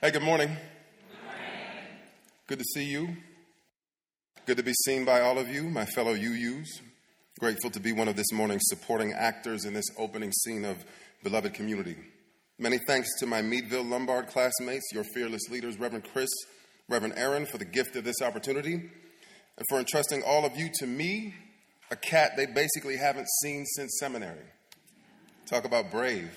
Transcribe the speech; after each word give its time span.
Hey, 0.00 0.12
good 0.12 0.22
morning. 0.22 0.56
Good 2.46 2.60
to 2.60 2.64
see 2.64 2.84
you. 2.84 3.16
Good 4.46 4.58
to 4.58 4.62
be 4.62 4.72
seen 4.84 5.04
by 5.04 5.22
all 5.22 5.38
of 5.38 5.48
you, 5.48 5.64
my 5.64 5.86
fellow 5.86 6.14
UUs. 6.14 6.68
Grateful 7.40 7.68
to 7.70 7.80
be 7.80 7.90
one 7.90 8.06
of 8.06 8.14
this 8.14 8.30
morning's 8.32 8.62
supporting 8.68 9.12
actors 9.12 9.64
in 9.64 9.74
this 9.74 9.86
opening 9.98 10.30
scene 10.30 10.64
of 10.64 10.84
Beloved 11.24 11.52
Community. 11.52 11.96
Many 12.60 12.78
thanks 12.86 13.08
to 13.18 13.26
my 13.26 13.42
Meadville 13.42 13.82
Lombard 13.82 14.28
classmates, 14.28 14.86
your 14.92 15.02
fearless 15.02 15.48
leaders, 15.50 15.80
Reverend 15.80 16.06
Chris, 16.12 16.30
Reverend 16.88 17.14
Aaron, 17.16 17.44
for 17.44 17.58
the 17.58 17.64
gift 17.64 17.96
of 17.96 18.04
this 18.04 18.22
opportunity, 18.22 18.74
and 18.74 19.66
for 19.68 19.80
entrusting 19.80 20.22
all 20.22 20.46
of 20.46 20.56
you 20.56 20.70
to 20.74 20.86
me, 20.86 21.34
a 21.90 21.96
cat 21.96 22.36
they 22.36 22.46
basically 22.46 22.98
haven't 22.98 23.26
seen 23.42 23.66
since 23.66 23.96
seminary. 23.98 24.46
Talk 25.46 25.64
about 25.64 25.90
brave. 25.90 26.30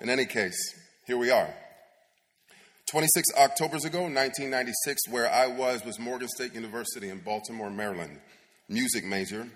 In 0.00 0.08
any 0.08 0.24
case, 0.24 0.56
here 1.06 1.18
we 1.18 1.30
are. 1.30 1.52
26 2.90 3.28
Octobers 3.36 3.84
ago, 3.84 4.00
1996, 4.00 5.02
where 5.10 5.30
I 5.30 5.46
was 5.46 5.84
was 5.84 6.00
Morgan 6.00 6.26
State 6.26 6.54
University 6.54 7.08
in 7.08 7.20
Baltimore, 7.20 7.70
Maryland. 7.70 8.18
Music 8.68 9.04
major, 9.04 9.46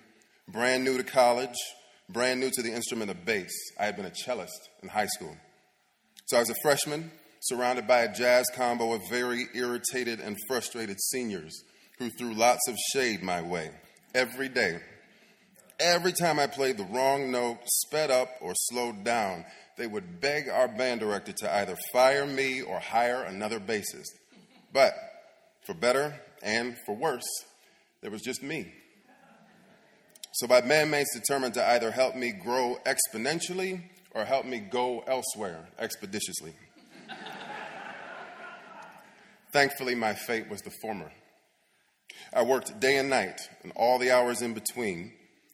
brand 0.47 0.85
new 0.85 0.97
to 0.99 1.03
college, 1.03 1.57
brand 2.09 2.39
new 2.39 2.49
to 2.53 2.63
the 2.63 2.73
instrument 2.73 3.11
of 3.11 3.25
bass. 3.25 3.51
I 3.77 3.87
had 3.87 3.97
been 3.97 4.05
a 4.05 4.15
cellist 4.15 4.69
in 4.85 4.89
high 4.89 5.07
school. 5.07 5.37
So 6.27 6.37
I 6.37 6.41
was 6.41 6.51
a 6.51 6.55
freshman, 6.63 7.11
surrounded 7.41 7.89
by 7.89 8.03
a 8.03 8.15
jazz 8.15 8.47
combo 8.55 8.93
of 8.93 9.01
very 9.11 9.47
irritated 9.53 10.21
and 10.21 10.37
frustrated 10.47 11.01
seniors 11.01 11.61
who 11.99 12.11
threw 12.11 12.35
lots 12.35 12.69
of 12.69 12.77
shade 12.93 13.21
my 13.21 13.43
way 13.43 13.73
every 14.15 14.49
day. 14.49 14.79
Every 15.81 16.13
time 16.13 16.39
I 16.39 16.47
played 16.47 16.77
the 16.77 16.85
wrong 16.85 17.33
note, 17.33 17.59
sped 17.67 18.13
up, 18.13 18.29
or 18.41 18.53
slowed 18.55 19.03
down, 19.03 19.45
they 19.77 19.87
would 19.87 20.21
beg 20.21 20.49
our 20.49 20.69
band 20.69 21.01
director 21.01 21.33
to 21.33 21.55
either 21.55 21.77
fire 21.93 22.27
me 22.27 22.63
or 22.63 22.79
hire 22.79 23.23
another 23.23 23.59
bassist. 23.59 24.11
But 24.73 24.95
for 25.67 25.75
better 25.75 26.21
and 26.43 26.77
for 26.87 26.95
worse, 26.95 27.29
there 28.03 28.11
was 28.11 28.23
just 28.23 28.43
me. 28.43 28.73
So 30.35 30.47
my 30.47 30.61
bandmates 30.61 31.15
determined 31.15 31.55
to 31.55 31.65
either 31.65 31.91
help 31.91 32.17
me 32.17 32.33
grow 32.33 32.79
exponentially 32.85 33.83
or 34.11 34.25
help 34.25 34.47
me 34.47 34.59
go 34.59 35.05
elsewhere 35.07 35.69
expeditiously. 35.79 36.55
Thankfully, 39.53 39.95
my 39.95 40.15
fate 40.15 40.51
was 40.51 40.61
the 40.63 40.73
former. 40.83 41.13
I 42.33 42.43
worked 42.43 42.81
day 42.81 42.97
and 42.99 43.09
night 43.09 43.41
and 43.63 43.73
all 43.77 44.01
the 44.01 44.11
hours 44.11 44.43
in 44.43 44.55
between, 44.55 45.13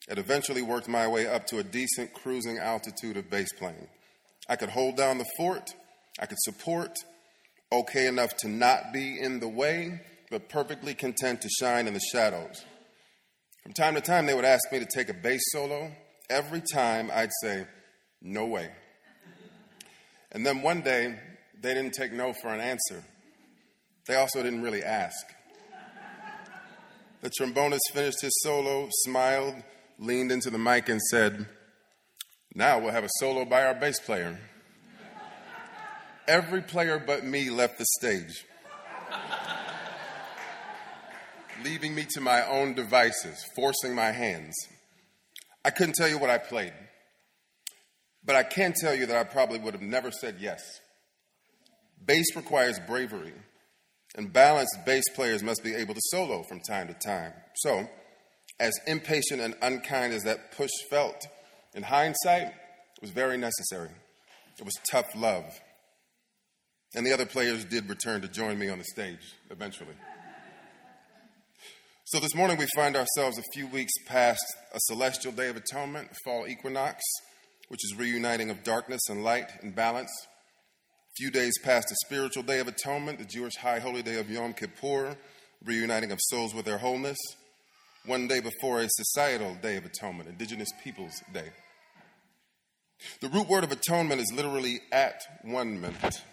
and 0.09 0.17
eventually 0.17 0.63
worked 0.63 0.87
my 0.87 1.07
way 1.07 1.27
up 1.27 1.45
to 1.47 1.59
a 1.59 1.63
decent 1.63 2.11
cruising 2.11 2.57
altitude 2.57 3.17
of 3.17 3.29
bass 3.29 3.49
playing. 3.59 3.87
I 4.49 4.55
could 4.55 4.69
hold 4.69 4.97
down 4.97 5.17
the 5.17 5.25
fort, 5.37 5.73
I 6.19 6.25
could 6.25 6.39
support, 6.41 6.91
okay 7.71 8.07
enough 8.07 8.35
to 8.37 8.47
not 8.47 8.91
be 8.91 9.19
in 9.19 9.39
the 9.39 9.47
way, 9.47 10.01
but 10.29 10.49
perfectly 10.49 10.93
content 10.93 11.41
to 11.41 11.49
shine 11.49 11.87
in 11.87 11.93
the 11.93 12.01
shadows. 12.11 12.65
From 13.63 13.73
time 13.73 13.95
to 13.95 14.01
time, 14.01 14.25
they 14.25 14.33
would 14.33 14.45
ask 14.45 14.71
me 14.71 14.79
to 14.79 14.85
take 14.85 15.09
a 15.09 15.13
bass 15.13 15.41
solo. 15.51 15.91
Every 16.29 16.61
time, 16.73 17.11
I'd 17.13 17.29
say, 17.41 17.67
no 18.21 18.45
way. 18.45 18.71
And 20.31 20.45
then 20.45 20.61
one 20.61 20.81
day, 20.81 21.19
they 21.59 21.73
didn't 21.73 21.93
take 21.93 22.11
no 22.11 22.33
for 22.33 22.47
an 22.47 22.59
answer. 22.59 23.03
They 24.07 24.15
also 24.15 24.41
didn't 24.41 24.63
really 24.63 24.83
ask. 24.83 25.15
The 27.21 27.29
trombonist 27.29 27.93
finished 27.93 28.21
his 28.21 28.41
solo, 28.41 28.87
smiled, 29.03 29.55
leaned 29.99 30.31
into 30.31 30.49
the 30.49 30.57
mic, 30.57 30.89
and 30.89 30.99
said, 31.11 31.45
now 32.53 32.79
we'll 32.79 32.91
have 32.91 33.03
a 33.03 33.09
solo 33.19 33.45
by 33.45 33.65
our 33.65 33.73
bass 33.73 33.99
player. 33.99 34.37
Every 36.27 36.61
player 36.61 37.01
but 37.05 37.23
me 37.25 37.49
left 37.49 37.77
the 37.77 37.85
stage, 37.99 38.45
leaving 41.63 41.95
me 41.95 42.05
to 42.11 42.21
my 42.21 42.45
own 42.47 42.73
devices, 42.73 43.43
forcing 43.55 43.95
my 43.95 44.11
hands. 44.11 44.55
I 45.63 45.69
couldn't 45.71 45.95
tell 45.95 46.07
you 46.07 46.17
what 46.17 46.29
I 46.29 46.37
played, 46.37 46.73
but 48.23 48.35
I 48.35 48.43
can 48.43 48.73
tell 48.73 48.93
you 48.93 49.05
that 49.07 49.17
I 49.17 49.23
probably 49.23 49.59
would 49.59 49.73
have 49.73 49.81
never 49.81 50.11
said 50.11 50.37
yes. 50.39 50.61
Bass 52.03 52.35
requires 52.35 52.79
bravery, 52.79 53.33
and 54.15 54.31
balanced 54.33 54.77
bass 54.85 55.03
players 55.15 55.43
must 55.43 55.63
be 55.63 55.73
able 55.75 55.93
to 55.93 56.01
solo 56.11 56.43
from 56.43 56.59
time 56.61 56.87
to 56.87 56.93
time. 56.93 57.33
So, 57.55 57.87
as 58.59 58.73
impatient 58.87 59.41
and 59.41 59.55
unkind 59.61 60.13
as 60.13 60.23
that 60.23 60.51
push 60.51 60.71
felt, 60.89 61.25
in 61.73 61.83
hindsight, 61.83 62.47
it 62.47 63.01
was 63.01 63.11
very 63.11 63.37
necessary. 63.37 63.89
It 64.57 64.65
was 64.65 64.73
tough 64.91 65.15
love. 65.15 65.45
And 66.93 67.05
the 67.05 67.13
other 67.13 67.25
players 67.25 67.63
did 67.65 67.89
return 67.89 68.21
to 68.21 68.27
join 68.27 68.59
me 68.59 68.69
on 68.69 68.77
the 68.77 68.83
stage 68.83 69.35
eventually. 69.49 69.95
So 72.05 72.19
this 72.19 72.35
morning 72.35 72.57
we 72.57 72.67
find 72.75 72.97
ourselves 72.97 73.37
a 73.37 73.43
few 73.53 73.67
weeks 73.67 73.93
past 74.05 74.43
a 74.73 74.79
celestial 74.81 75.31
day 75.31 75.47
of 75.47 75.55
atonement, 75.55 76.09
fall 76.25 76.45
equinox, 76.45 77.01
which 77.69 77.79
is 77.85 77.97
reuniting 77.97 78.49
of 78.49 78.63
darkness 78.63 78.99
and 79.07 79.23
light 79.23 79.49
and 79.61 79.73
balance. 79.73 80.11
A 80.21 81.13
few 81.17 81.31
days 81.31 81.53
past 81.63 81.89
a 81.89 81.95
spiritual 82.05 82.43
day 82.43 82.59
of 82.59 82.67
atonement, 82.67 83.19
the 83.19 83.25
Jewish 83.25 83.55
high 83.55 83.79
holy 83.79 84.01
day 84.01 84.19
of 84.19 84.29
Yom 84.29 84.53
Kippur, 84.53 85.15
reuniting 85.63 86.11
of 86.11 86.19
souls 86.23 86.53
with 86.53 86.65
their 86.65 86.79
wholeness. 86.79 87.17
One 88.07 88.27
day 88.27 88.39
before 88.39 88.79
a 88.79 88.87
societal 88.89 89.53
day 89.61 89.77
of 89.77 89.85
atonement, 89.85 90.27
Indigenous 90.27 90.69
Peoples 90.83 91.21
Day. 91.31 91.49
The 93.21 93.29
root 93.29 93.47
word 93.47 93.63
of 93.63 93.71
atonement 93.71 94.19
is 94.19 94.33
literally 94.35 94.79
at 94.91 95.21
one 95.43 95.79
minute, 95.79 96.23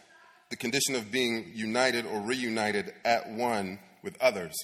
the 0.49 0.57
condition 0.57 0.95
of 0.95 1.13
being 1.13 1.53
united 1.55 2.07
or 2.07 2.23
reunited 2.23 2.95
at 3.05 3.31
one 3.31 3.81
with 4.03 4.17
others. 4.19 4.55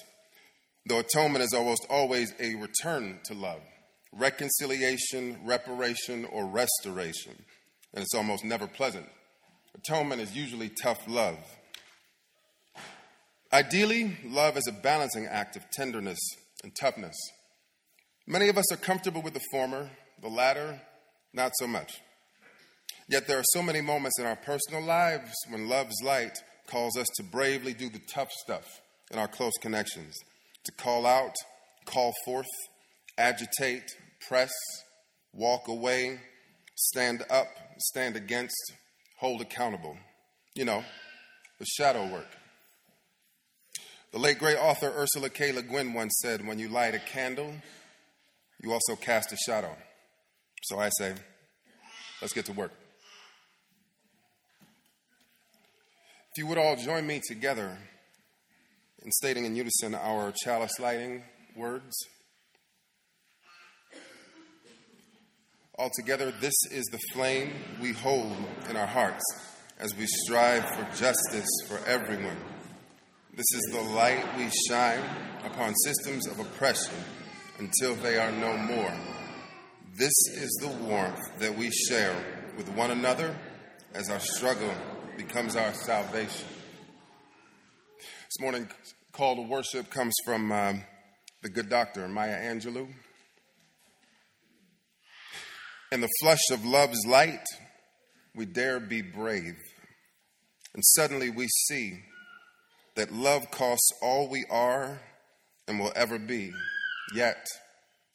Though 0.87 0.97
atonement 0.97 1.43
is 1.43 1.53
almost 1.53 1.85
always 1.91 2.33
a 2.39 2.55
return 2.55 3.19
to 3.25 3.35
love, 3.35 3.61
reconciliation, 4.11 5.37
reparation, 5.45 6.25
or 6.25 6.47
restoration, 6.47 7.35
and 7.93 8.01
it's 8.01 8.15
almost 8.15 8.43
never 8.43 8.65
pleasant. 8.65 9.07
Atonement 9.75 10.21
is 10.21 10.35
usually 10.35 10.71
tough 10.81 11.07
love. 11.07 11.37
Ideally, 13.53 14.17
love 14.25 14.57
is 14.57 14.67
a 14.67 14.71
balancing 14.71 15.27
act 15.27 15.55
of 15.55 15.69
tenderness 15.69 16.19
and 16.65 16.75
toughness. 16.75 17.15
Many 18.25 18.49
of 18.49 18.57
us 18.57 18.73
are 18.73 18.77
comfortable 18.77 19.21
with 19.21 19.35
the 19.35 19.41
former, 19.51 19.91
the 20.19 20.27
latter, 20.27 20.81
not 21.31 21.51
so 21.59 21.67
much. 21.67 22.01
Yet 23.07 23.27
there 23.27 23.37
are 23.37 23.45
so 23.53 23.61
many 23.61 23.81
moments 23.81 24.19
in 24.19 24.25
our 24.25 24.35
personal 24.35 24.81
lives 24.81 25.31
when 25.49 25.69
love's 25.69 26.01
light 26.03 26.35
calls 26.65 26.97
us 26.97 27.05
to 27.17 27.23
bravely 27.23 27.75
do 27.75 27.87
the 27.87 28.01
tough 28.11 28.31
stuff 28.31 28.65
in 29.11 29.19
our 29.19 29.27
close 29.27 29.53
connections, 29.61 30.15
to 30.63 30.71
call 30.71 31.05
out, 31.05 31.35
call 31.85 32.11
forth, 32.25 32.47
agitate, 33.15 33.83
press, 34.27 34.51
walk 35.33 35.67
away, 35.67 36.19
stand 36.73 37.23
up, 37.29 37.47
stand 37.77 38.15
against, 38.15 38.73
hold 39.19 39.39
accountable. 39.39 39.97
You 40.55 40.65
know, 40.65 40.83
the 41.59 41.65
shadow 41.65 42.11
work. 42.11 42.27
The 44.15 44.21
late 44.21 44.39
great 44.39 44.57
author 44.57 44.93
Ursula 44.95 45.29
K. 45.29 45.51
Le 45.51 45.61
Guin 45.61 45.93
once 45.93 46.17
said, 46.21 46.47
When 46.47 46.57
you 46.57 46.69
light 46.69 46.95
a 46.95 46.99
candle, 46.99 47.53
you 48.63 48.71
also 48.71 48.95
cast 48.95 49.33
a 49.33 49.35
shadow. 49.35 49.75
So 50.63 50.79
I 50.79 50.87
say, 50.97 51.15
let's 52.21 52.31
get 52.31 52.45
to 52.45 52.53
work. 52.53 52.71
If 56.31 56.37
you 56.37 56.47
would 56.47 56.57
all 56.57 56.77
join 56.77 57.05
me 57.05 57.19
together 57.27 57.77
in 59.03 59.11
stating 59.11 59.43
in 59.43 59.53
unison 59.53 59.93
our 59.93 60.31
chalice 60.45 60.79
lighting 60.79 61.25
words. 61.53 61.93
Altogether, 65.77 66.31
this 66.39 66.55
is 66.71 66.85
the 66.85 66.99
flame 67.11 67.51
we 67.81 67.91
hold 67.91 68.31
in 68.69 68.77
our 68.77 68.87
hearts 68.87 69.25
as 69.77 69.93
we 69.93 70.05
strive 70.07 70.63
for 70.69 70.83
justice 70.95 71.49
for 71.67 71.79
everyone. 71.85 72.37
This 73.35 73.51
is 73.53 73.69
the 73.73 73.81
light 73.81 74.23
we 74.37 74.49
shine 74.69 75.03
upon 75.43 75.73
systems 75.83 76.25
of 76.25 76.39
oppression 76.39 76.95
until 77.59 77.93
they 77.95 78.17
are 78.17 78.31
no 78.31 78.55
more. 78.55 78.93
This 79.93 80.13
is 80.37 80.57
the 80.61 80.69
warmth 80.69 81.19
that 81.39 81.53
we 81.57 81.69
share 81.69 82.15
with 82.55 82.69
one 82.69 82.91
another 82.91 83.35
as 83.93 84.09
our 84.09 84.21
struggle 84.21 84.73
becomes 85.17 85.57
our 85.57 85.73
salvation. 85.73 86.47
This 87.97 88.39
morning, 88.39 88.69
call 89.11 89.35
to 89.35 89.41
worship 89.41 89.89
comes 89.89 90.13
from 90.23 90.53
um, 90.53 90.83
the 91.43 91.49
good 91.49 91.67
doctor, 91.67 92.07
Maya 92.07 92.39
Angelou. 92.39 92.87
In 95.91 95.99
the 95.99 96.09
flush 96.21 96.51
of 96.51 96.63
love's 96.63 97.05
light, 97.05 97.45
we 98.33 98.45
dare 98.45 98.79
be 98.79 99.01
brave. 99.01 99.57
And 100.73 100.85
suddenly 100.85 101.29
we 101.29 101.49
see 101.67 101.99
that 102.95 103.11
love 103.11 103.51
costs 103.51 103.91
all 104.01 104.29
we 104.29 104.45
are 104.49 104.99
and 105.67 105.79
will 105.79 105.91
ever 105.95 106.17
be. 106.17 106.53
Yet, 107.13 107.45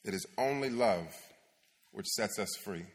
it 0.05 0.15
is 0.15 0.27
only 0.39 0.71
love 0.71 1.15
which 1.93 2.07
sets 2.07 2.39
us 2.39 2.49
free. 2.65 2.87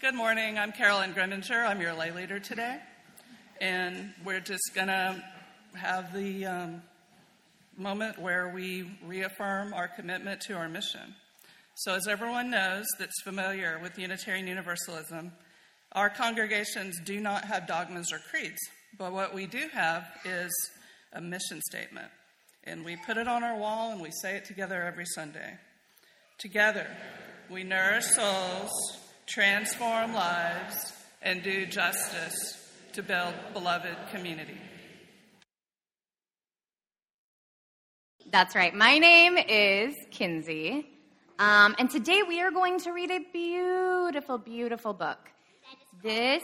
Good 0.00 0.14
morning. 0.14 0.58
I'm 0.58 0.72
Carolyn 0.72 1.14
Grimminger. 1.14 1.64
I'm 1.64 1.80
your 1.80 1.94
lay 1.94 2.10
leader 2.10 2.40
today. 2.40 2.80
And 3.60 4.12
we're 4.24 4.40
just 4.40 4.72
going 4.74 4.88
to 4.88 5.22
have 5.74 6.12
the 6.12 6.46
um, 6.46 6.82
moment 7.76 8.18
where 8.18 8.48
we 8.48 8.98
reaffirm 9.06 9.72
our 9.72 9.86
commitment 9.86 10.40
to 10.42 10.54
our 10.54 10.68
mission. 10.68 11.14
So, 11.76 11.94
as 11.94 12.08
everyone 12.08 12.50
knows 12.50 12.84
that's 12.98 13.22
familiar 13.22 13.78
with 13.80 13.98
Unitarian 13.98 14.46
Universalism, 14.46 15.32
our 15.92 16.10
congregations 16.10 17.00
do 17.04 17.20
not 17.20 17.44
have 17.44 17.66
dogmas 17.66 18.12
or 18.12 18.18
creeds, 18.30 18.60
but 18.98 19.12
what 19.12 19.34
we 19.34 19.46
do 19.46 19.68
have 19.72 20.06
is 20.24 20.50
a 21.12 21.20
mission 21.20 21.60
statement. 21.62 22.08
And 22.64 22.84
we 22.84 22.96
put 22.96 23.16
it 23.16 23.28
on 23.28 23.42
our 23.42 23.56
wall 23.56 23.92
and 23.92 24.00
we 24.00 24.10
say 24.22 24.36
it 24.36 24.44
together 24.44 24.82
every 24.82 25.06
Sunday. 25.06 25.58
Together, 26.38 26.86
we 27.50 27.64
nourish 27.64 28.06
souls 28.06 28.70
transform 29.26 30.12
lives, 30.12 30.92
and 31.22 31.42
do 31.42 31.66
justice 31.66 32.58
to 32.92 33.02
build 33.02 33.34
beloved 33.52 33.96
community. 34.10 34.58
That's 38.30 38.54
right. 38.54 38.74
My 38.74 38.98
name 38.98 39.36
is 39.36 39.94
Kinsey. 40.10 40.86
Um, 41.38 41.74
and 41.78 41.90
today 41.90 42.22
we 42.26 42.40
are 42.40 42.50
going 42.50 42.78
to 42.80 42.92
read 42.92 43.10
a 43.10 43.20
beautiful, 43.32 44.38
beautiful 44.38 44.92
book. 44.92 45.18
This 46.02 46.42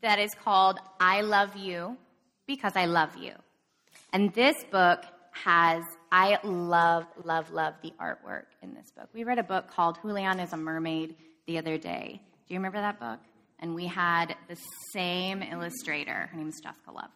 that 0.00 0.18
is 0.18 0.30
called 0.42 0.78
I 0.98 1.20
Love 1.20 1.54
You 1.54 1.98
Because 2.46 2.72
I 2.76 2.86
Love 2.86 3.14
You. 3.16 3.32
And 4.10 4.32
this 4.32 4.56
book 4.72 5.02
has, 5.32 5.82
I 6.10 6.38
love, 6.42 7.04
love, 7.22 7.50
love 7.50 7.74
the 7.82 7.92
artwork 8.00 8.46
in 8.62 8.72
this 8.72 8.90
book. 8.96 9.10
We 9.12 9.24
read 9.24 9.38
a 9.38 9.42
book 9.42 9.68
called 9.70 9.98
Julian 10.00 10.40
is 10.40 10.54
a 10.54 10.56
Mermaid 10.56 11.14
the 11.46 11.58
other 11.58 11.76
day. 11.76 12.22
Do 12.48 12.54
you 12.54 12.58
remember 12.58 12.80
that 12.80 12.98
book? 12.98 13.18
And 13.58 13.74
we 13.74 13.86
had 13.86 14.34
the 14.48 14.56
same 14.94 15.42
illustrator. 15.42 16.30
Her 16.32 16.36
name 16.36 16.48
is 16.48 16.58
Jessica 16.62 16.90
Love. 16.90 17.10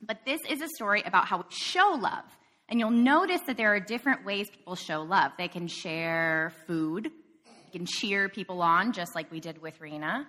But 0.00 0.18
this 0.24 0.40
is 0.48 0.62
a 0.62 0.68
story 0.68 1.02
about 1.04 1.26
how 1.26 1.38
we 1.38 1.44
show 1.48 1.98
love. 2.00 2.24
And 2.68 2.78
you'll 2.78 2.90
notice 2.90 3.40
that 3.48 3.56
there 3.56 3.74
are 3.74 3.80
different 3.80 4.24
ways 4.24 4.48
people 4.48 4.76
show 4.76 5.02
love. 5.02 5.32
They 5.38 5.48
can 5.48 5.66
share 5.66 6.52
food, 6.68 7.10
they 7.46 7.78
can 7.78 7.84
cheer 7.84 8.28
people 8.28 8.62
on, 8.62 8.92
just 8.92 9.16
like 9.16 9.32
we 9.32 9.40
did 9.40 9.60
with 9.60 9.80
Rena. 9.80 10.28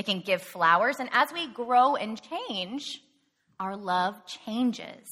They 0.00 0.12
can 0.14 0.20
give 0.20 0.40
flowers. 0.40 0.98
And 0.98 1.10
as 1.12 1.30
we 1.30 1.46
grow 1.48 1.94
and 1.94 2.18
change, 2.22 3.02
our 3.58 3.76
love 3.76 4.24
changes 4.24 5.06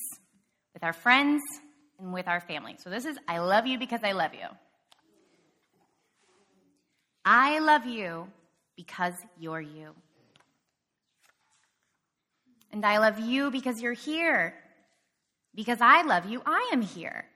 with 0.73 0.83
our 0.83 0.95
friends 0.95 1.43
and 1.99 2.15
with 2.15 2.27
our 2.27 2.41
family. 2.41 2.77
So 2.83 2.89
this 2.89 3.05
is 3.05 3.19
I 3.29 3.37
love 3.41 3.67
you 3.67 3.79
because 3.79 4.01
I 4.03 4.13
love 4.13 4.33
you. 4.33 4.47
I 7.23 7.59
love 7.59 7.85
you 7.85 8.29
because 8.79 9.13
you're 9.39 9.61
you. 9.61 9.91
And 12.73 12.83
I 12.83 12.97
love 12.97 13.21
you 13.21 13.51
because 13.51 13.83
you're 13.83 13.93
here. 13.93 14.55
Because 15.55 15.83
I 15.83 16.01
love 16.01 16.25
you, 16.25 16.41
I 16.47 16.71
am 16.73 16.81
here. 16.81 17.27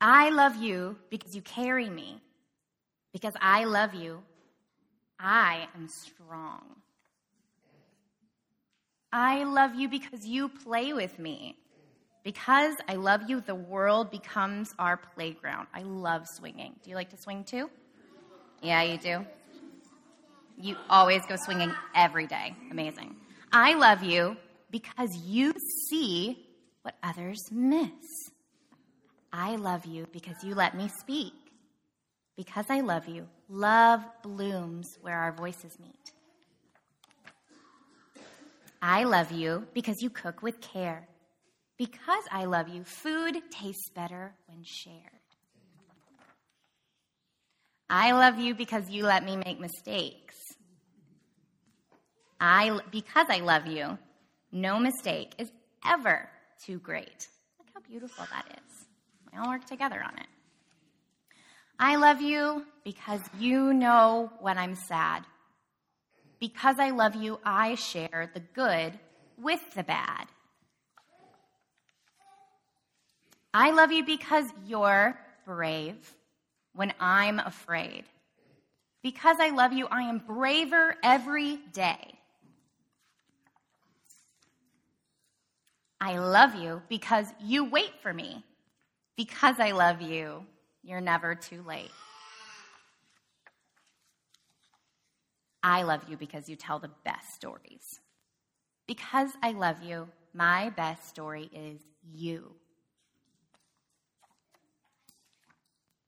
I 0.00 0.30
love 0.30 0.56
you 0.56 0.96
because 1.10 1.36
you 1.36 1.42
carry 1.42 1.88
me. 1.88 2.20
Because 3.12 3.34
I 3.40 3.66
love 3.66 3.94
you, 3.94 4.24
I 5.24 5.68
am 5.74 5.88
strong. 5.88 6.60
I 9.10 9.44
love 9.44 9.74
you 9.74 9.88
because 9.88 10.26
you 10.26 10.50
play 10.50 10.92
with 10.92 11.18
me. 11.18 11.56
Because 12.24 12.74
I 12.88 12.96
love 12.96 13.22
you, 13.26 13.40
the 13.40 13.54
world 13.54 14.10
becomes 14.10 14.74
our 14.78 14.98
playground. 14.98 15.68
I 15.72 15.82
love 15.82 16.28
swinging. 16.28 16.74
Do 16.82 16.90
you 16.90 16.96
like 16.96 17.08
to 17.10 17.16
swing 17.16 17.44
too? 17.44 17.70
Yeah, 18.62 18.82
you 18.82 18.98
do. 18.98 19.26
You 20.58 20.76
always 20.90 21.24
go 21.26 21.36
swinging 21.36 21.72
every 21.94 22.26
day. 22.26 22.54
Amazing. 22.70 23.16
I 23.50 23.74
love 23.74 24.02
you 24.02 24.36
because 24.70 25.16
you 25.16 25.54
see 25.88 26.38
what 26.82 26.96
others 27.02 27.50
miss. 27.50 28.30
I 29.32 29.56
love 29.56 29.86
you 29.86 30.06
because 30.12 30.44
you 30.44 30.54
let 30.54 30.76
me 30.76 30.88
speak. 31.00 31.32
Because 32.36 32.66
I 32.68 32.80
love 32.80 33.06
you, 33.08 33.28
love 33.48 34.02
blooms 34.22 34.98
where 35.02 35.18
our 35.18 35.32
voices 35.32 35.78
meet. 35.78 36.12
I 38.82 39.04
love 39.04 39.32
you 39.32 39.66
because 39.72 40.02
you 40.02 40.10
cook 40.10 40.42
with 40.42 40.60
care. 40.60 41.08
Because 41.76 42.24
I 42.30 42.44
love 42.44 42.68
you, 42.68 42.84
food 42.84 43.40
tastes 43.50 43.90
better 43.94 44.34
when 44.46 44.62
shared. 44.62 44.98
I 47.88 48.12
love 48.12 48.38
you 48.38 48.54
because 48.54 48.88
you 48.90 49.04
let 49.04 49.24
me 49.24 49.36
make 49.36 49.60
mistakes. 49.60 50.36
I, 52.40 52.78
because 52.90 53.26
I 53.28 53.38
love 53.38 53.66
you, 53.66 53.98
no 54.52 54.78
mistake 54.78 55.32
is 55.38 55.50
ever 55.86 56.28
too 56.64 56.78
great. 56.78 57.28
Look 57.58 57.68
how 57.74 57.80
beautiful 57.80 58.26
that 58.30 58.46
is. 58.50 58.86
We 59.32 59.38
all 59.38 59.48
work 59.48 59.64
together 59.64 60.02
on 60.02 60.18
it. 60.18 60.26
I 61.78 61.96
love 61.96 62.20
you 62.20 62.64
because 62.84 63.20
you 63.38 63.72
know 63.72 64.30
when 64.40 64.58
I'm 64.58 64.74
sad. 64.74 65.24
Because 66.38 66.78
I 66.78 66.90
love 66.90 67.14
you, 67.16 67.40
I 67.44 67.74
share 67.74 68.30
the 68.32 68.40
good 68.40 68.98
with 69.38 69.60
the 69.74 69.82
bad. 69.82 70.26
I 73.52 73.70
love 73.70 73.92
you 73.92 74.04
because 74.04 74.46
you're 74.66 75.18
brave 75.44 75.96
when 76.74 76.92
I'm 77.00 77.38
afraid. 77.38 78.04
Because 79.02 79.36
I 79.40 79.50
love 79.50 79.72
you, 79.72 79.86
I 79.86 80.02
am 80.02 80.18
braver 80.18 80.96
every 81.02 81.56
day. 81.72 82.14
I 86.00 86.18
love 86.18 86.54
you 86.54 86.82
because 86.88 87.26
you 87.40 87.64
wait 87.64 87.92
for 88.02 88.12
me. 88.12 88.44
Because 89.16 89.60
I 89.60 89.70
love 89.70 90.02
you, 90.02 90.44
you're 90.84 91.00
never 91.00 91.34
too 91.34 91.62
late. 91.62 91.90
I 95.62 95.82
love 95.82 96.02
you 96.08 96.16
because 96.16 96.48
you 96.48 96.56
tell 96.56 96.78
the 96.78 96.90
best 97.04 97.34
stories. 97.34 98.00
Because 98.86 99.30
I 99.42 99.52
love 99.52 99.82
you, 99.82 100.08
my 100.34 100.70
best 100.70 101.08
story 101.08 101.50
is 101.52 101.80
you. 102.12 102.52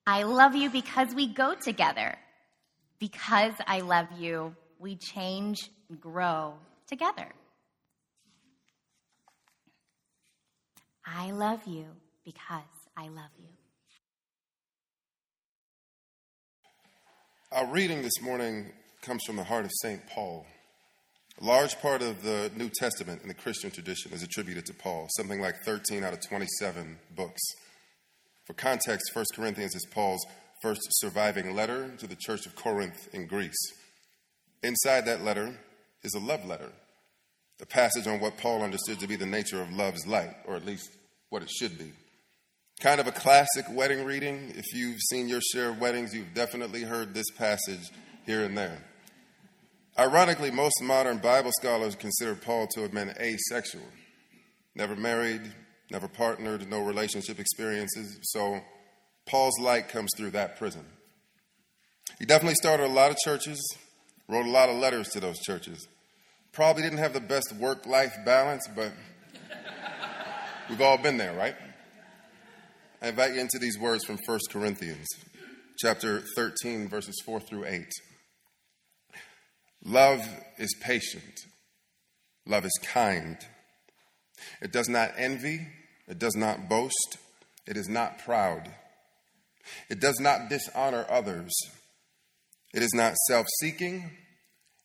I 0.07 0.25
love 0.25 0.55
you 0.55 0.69
because 0.71 1.15
we 1.15 1.27
go 1.27 1.55
together. 1.55 2.17
Because 2.99 3.55
I 3.67 3.81
love 3.81 4.07
you, 4.19 4.55
we 4.79 4.97
change 4.97 5.71
and 5.89 6.01
grow 6.01 6.55
together. 6.87 7.29
I 11.05 11.31
love 11.31 11.67
you 11.67 11.87
because 12.25 12.63
I 12.97 13.09
love 13.09 13.31
you. 13.39 13.56
Our 17.57 17.65
reading 17.65 18.03
this 18.03 18.21
morning 18.21 18.67
comes 19.01 19.25
from 19.25 19.37
the 19.37 19.45
heart 19.45 19.65
of 19.65 19.71
St. 19.81 20.07
Paul. 20.11 20.45
A 21.41 21.45
large 21.47 21.81
part 21.81 22.03
of 22.03 22.23
the 22.23 22.51
New 22.55 22.69
Testament 22.69 23.23
in 23.23 23.29
the 23.29 23.35
Christian 23.35 23.71
tradition 23.71 24.13
is 24.13 24.23
attributed 24.23 24.67
to 24.67 24.75
Paul, 24.75 25.09
something 25.17 25.41
like 25.41 25.63
13 25.65 26.05
out 26.05 26.13
of 26.13 26.21
27 26.21 26.99
books. 27.17 27.41
For 28.45 28.53
context, 28.53 29.17
1 29.17 29.25
Corinthians 29.35 29.75
is 29.75 29.87
Paul's 29.91 30.27
first 30.61 30.83
surviving 31.01 31.55
letter 31.55 31.93
to 31.97 32.07
the 32.07 32.15
church 32.15 32.45
of 32.45 32.55
Corinth 32.57 33.09
in 33.15 33.27
Greece. 33.27 33.73
Inside 34.63 35.07
that 35.07 35.25
letter 35.25 35.59
is 36.03 36.13
a 36.13 36.21
love 36.21 36.45
letter, 36.45 36.73
a 37.63 37.65
passage 37.65 38.07
on 38.07 38.21
what 38.21 38.37
Paul 38.37 38.65
understood 38.65 39.01
to 39.01 39.09
be 39.09 39.17
the 39.17 39.25
nature 39.25 39.63
of 39.63 39.73
love's 39.73 40.07
light, 40.07 40.37
or 40.45 40.57
at 40.57 40.67
least 40.67 40.91
what 41.31 41.41
it 41.41 41.49
should 41.49 41.79
be. 41.79 41.95
Kind 42.81 43.01
of 43.01 43.07
a 43.07 43.13
classic 43.13 43.65
wedding 43.71 44.05
reading. 44.05 44.53
If 44.55 44.75
you've 44.75 45.01
seen 45.09 45.29
your 45.29 45.41
share 45.41 45.71
of 45.71 45.81
weddings, 45.81 46.15
you've 46.15 46.35
definitely 46.35 46.83
heard 46.83 47.15
this 47.15 47.31
passage 47.31 47.91
here 48.27 48.45
and 48.45 48.57
there. 48.57 48.85
Ironically, 49.99 50.51
most 50.51 50.83
modern 50.83 51.17
Bible 51.17 51.53
scholars 51.59 51.97
consider 51.97 52.35
Paul 52.35 52.67
to 52.75 52.83
have 52.83 52.93
been 52.93 53.15
asexual, 53.19 53.87
never 54.75 54.95
married, 54.95 55.41
never 55.91 56.07
partnered, 56.07 56.69
no 56.69 56.81
relationship 56.81 57.41
experiences. 57.41 58.19
So 58.25 58.61
Paul's 59.25 59.59
light 59.59 59.89
comes 59.89 60.11
through 60.15 60.33
that 60.33 60.59
prism. 60.59 60.85
He 62.19 62.27
definitely 62.27 62.57
started 62.57 62.85
a 62.85 62.93
lot 62.93 63.11
of 63.11 63.17
churches, 63.17 63.59
wrote 64.29 64.45
a 64.45 64.51
lot 64.51 64.69
of 64.69 64.77
letters 64.77 65.09
to 65.11 65.21
those 65.21 65.39
churches. 65.39 65.89
Probably 66.53 66.83
didn't 66.83 66.99
have 66.99 67.15
the 67.15 67.21
best 67.21 67.55
work 67.55 67.87
life 67.87 68.15
balance, 68.27 68.69
but 68.77 68.93
we've 70.69 70.83
all 70.83 70.99
been 70.99 71.17
there, 71.17 71.35
right? 71.35 71.57
I 73.03 73.09
invite 73.09 73.35
you 73.35 73.41
into 73.41 73.59
these 73.59 73.79
words 73.79 74.05
from 74.05 74.19
1 74.25 74.39
Corinthians 74.51 75.07
chapter 75.79 76.23
13 76.35 76.89
verses 76.89 77.21
4 77.27 77.41
through 77.41 77.67
8. 77.67 77.85
Love 79.85 80.27
is 80.57 80.75
patient. 80.81 81.41
Love 82.47 82.65
is 82.65 82.79
kind. 82.83 83.37
It 84.63 84.73
does 84.73 84.89
not 84.89 85.13
envy. 85.19 85.67
It 86.09 86.19
does 86.19 86.35
not 86.37 86.71
boast. 86.71 87.19
It 87.67 87.77
is 87.77 87.89
not 87.89 88.19
proud. 88.19 88.71
It 89.91 90.01
does 90.01 90.19
not 90.19 90.49
dishonor 90.49 91.05
others. 91.11 91.53
It 92.73 92.83
is 92.83 92.95
not 92.95 93.15
self 93.29 93.47
seeking. 93.61 94.11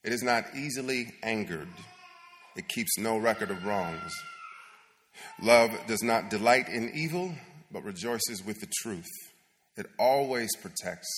It 0.04 0.12
is 0.12 0.24
not 0.24 0.46
easily 0.56 1.14
angered. 1.24 1.70
It 2.58 2.68
keeps 2.68 2.98
no 2.98 3.18
record 3.18 3.52
of 3.52 3.66
wrongs. 3.66 4.12
Love 5.42 5.72
does 5.88 6.04
not 6.04 6.30
delight 6.30 6.68
in 6.68 6.92
evil, 6.94 7.34
but 7.72 7.84
rejoices 7.84 8.44
with 8.46 8.60
the 8.60 8.70
truth. 8.82 9.10
It 9.78 9.88
always 9.98 10.50
protects, 10.62 11.10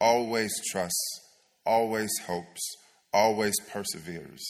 always 0.00 0.52
trusts, 0.70 1.20
always 1.66 2.10
hopes, 2.26 2.60
always 3.12 3.54
perseveres. 3.70 4.40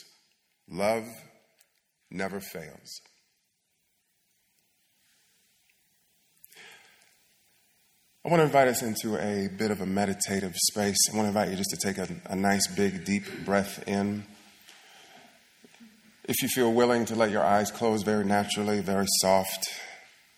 Love 0.69 1.07
never 2.11 2.41
fails. 2.41 3.01
I 8.25 8.31
want 8.31 8.41
to 8.41 8.45
invite 8.45 8.69
us 8.69 8.83
into 8.83 9.17
a 9.17 9.49
bit 9.49 9.71
of 9.71 9.81
a 9.81 9.87
meditative 9.87 10.55
space. 10.55 10.99
I 11.11 11.17
want 11.17 11.25
to 11.25 11.29
invite 11.29 11.49
you 11.49 11.57
just 11.57 11.71
to 11.71 11.79
take 11.79 11.97
a, 11.97 12.09
a, 12.27 12.37
nice, 12.37 12.67
big, 12.67 13.07
deep 13.07 13.25
breath 13.47 13.83
in. 13.89 14.25
If 16.25 16.43
you 16.43 16.49
feel 16.49 16.71
willing 16.71 17.07
to 17.07 17.15
let 17.15 17.31
your 17.31 17.43
eyes 17.43 17.71
close 17.71 18.03
very 18.03 18.27
naturally, 18.27 18.81
very 18.81 19.07
soft, 19.23 19.71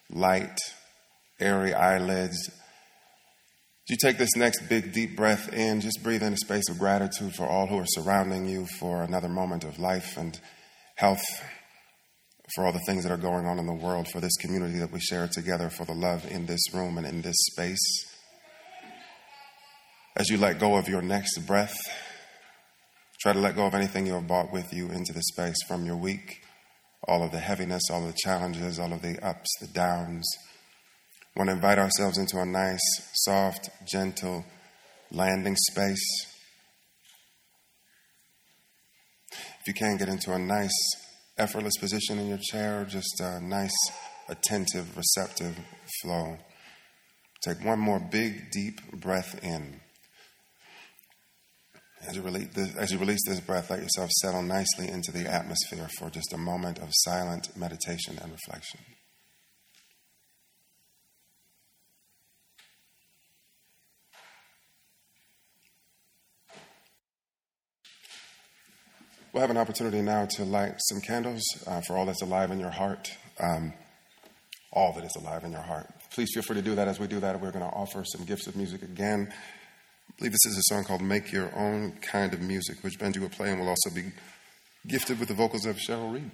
light, 0.09 0.57
airy 1.41 1.75
eyelids, 1.75 2.51
you 3.91 3.97
take 3.97 4.19
this 4.19 4.37
next 4.37 4.69
big, 4.69 4.93
deep 4.93 5.17
breath 5.17 5.53
in, 5.53 5.81
just 5.81 6.01
breathe 6.05 6.23
in 6.23 6.33
a 6.33 6.37
space 6.37 6.69
of 6.71 6.79
gratitude 6.79 7.35
for 7.35 7.45
all 7.45 7.67
who 7.67 7.77
are 7.77 7.87
surrounding 7.89 8.49
you, 8.49 8.65
for 8.79 9.03
another 9.03 9.29
moment 9.29 9.65
of 9.65 9.81
life 9.81 10.17
and 10.17 10.39
health, 10.95 11.25
for 12.55 12.65
all 12.65 12.73
the 12.73 12.85
things 12.87 13.03
that 13.03 13.11
are 13.11 13.17
going 13.17 13.47
on 13.47 13.59
in 13.59 13.67
the 13.67 13.75
world, 13.75 14.07
for 14.07 14.21
this 14.21 14.37
community 14.37 14.79
that 14.79 14.93
we 14.93 15.01
share 15.01 15.27
together, 15.27 15.71
for 15.71 15.85
the 15.85 15.93
love 15.93 16.25
in 16.31 16.47
this 16.47 16.73
room 16.73 16.99
and 16.99 17.07
in 17.07 17.23
this 17.23 17.35
space. 17.51 17.83
As 20.17 20.29
you 20.29 20.39
let 20.39 20.61
go 20.61 20.77
of 20.77 20.89
your 20.89 21.03
next 21.03 21.39
breath, 21.45 21.77
try 23.21 23.33
to 23.33 23.41
let 23.41 23.57
go 23.57 23.67
of 23.67 23.75
anything 23.75 24.07
you 24.07 24.13
have 24.13 24.29
brought 24.29 24.53
with 24.53 24.73
you 24.73 24.89
into 24.93 25.13
the 25.13 25.23
space 25.23 25.57
from 25.67 25.85
your 25.85 25.97
week, 25.97 26.43
all 27.09 27.25
of 27.25 27.33
the 27.33 27.41
heaviness, 27.41 27.83
all 27.91 28.07
of 28.07 28.13
the 28.13 28.19
challenges, 28.23 28.79
all 28.79 28.93
of 28.93 29.03
the 29.03 29.19
ups, 29.27 29.49
the 29.61 29.67
downs 29.67 30.25
want 31.37 31.49
to 31.49 31.55
invite 31.55 31.79
ourselves 31.79 32.19
into 32.19 32.39
a 32.39 32.47
nice, 32.47 32.81
soft, 33.15 33.71
gentle 33.87 34.45
landing 35.11 35.57
space. 35.57 36.27
If 39.33 39.67
you 39.67 39.75
can, 39.75 39.97
get 39.97 40.09
into 40.09 40.33
a 40.33 40.39
nice, 40.39 40.73
effortless 41.39 41.77
position 41.79 42.19
in 42.19 42.29
your 42.29 42.39
chair, 42.51 42.87
just 42.89 43.21
a 43.21 43.41
nice, 43.41 43.77
attentive, 44.29 44.97
receptive 44.97 45.59
flow. 46.03 46.39
Take 47.43 47.65
one 47.65 47.79
more 47.79 48.01
big, 48.01 48.51
deep 48.51 48.93
breath 48.93 49.39
in. 49.43 49.81
As 52.09 52.17
you, 52.17 52.23
release 52.23 52.49
this, 52.55 52.75
as 52.77 52.93
you 52.93 52.99
release 52.99 53.21
this 53.27 53.41
breath, 53.41 53.71
let 53.71 53.83
yourself 53.83 54.11
settle 54.23 54.43
nicely 54.43 54.89
into 54.89 55.13
the 55.13 55.31
atmosphere 55.31 55.89
for 55.99 56.09
just 56.09 56.33
a 56.33 56.39
moment 56.39 56.79
of 56.79 56.89
silent 56.93 57.55
meditation 57.57 58.19
and 58.23 58.33
reflection. 58.33 58.81
We'll 69.33 69.43
have 69.43 69.51
an 69.51 69.59
opportunity 69.59 70.03
now 70.03 70.27
to 70.27 70.45
light 70.45 70.75
some 70.89 71.01
candles 71.01 71.45
uh, 71.65 71.81
for 71.87 71.97
all 71.97 72.05
that's 72.05 72.21
alive 72.21 72.51
in 72.51 72.59
your 72.59 72.71
heart, 72.71 73.13
um, 73.39 73.73
all 74.73 74.93
that 74.95 75.05
is 75.05 75.17
alive 75.21 75.45
in 75.45 75.53
your 75.53 75.61
heart. 75.61 75.87
Please 76.13 76.31
feel 76.35 76.43
free 76.43 76.57
to 76.57 76.63
do 76.63 76.75
that. 76.75 76.89
As 76.89 76.99
we 76.99 77.07
do 77.07 77.21
that, 77.21 77.41
we're 77.41 77.53
going 77.53 77.65
to 77.65 77.71
offer 77.71 78.03
some 78.05 78.25
gifts 78.25 78.49
of 78.49 78.57
music 78.57 78.83
again. 78.83 79.33
I 79.33 80.13
believe 80.19 80.33
this 80.33 80.47
is 80.47 80.59
a 80.59 80.75
song 80.75 80.83
called 80.83 81.01
Make 81.01 81.31
Your 81.31 81.57
Own 81.57 81.93
Kind 82.03 82.35
of 82.35 82.41
Music, 82.41 82.83
which 82.83 82.99
Benji 82.99 83.19
will 83.19 83.29
play 83.29 83.53
and 83.53 83.61
will 83.61 83.69
also 83.69 83.91
be 83.95 84.11
gifted 84.89 85.21
with 85.21 85.29
the 85.29 85.35
vocals 85.35 85.65
of 85.65 85.77
Cheryl 85.77 86.13
Reed. 86.13 86.33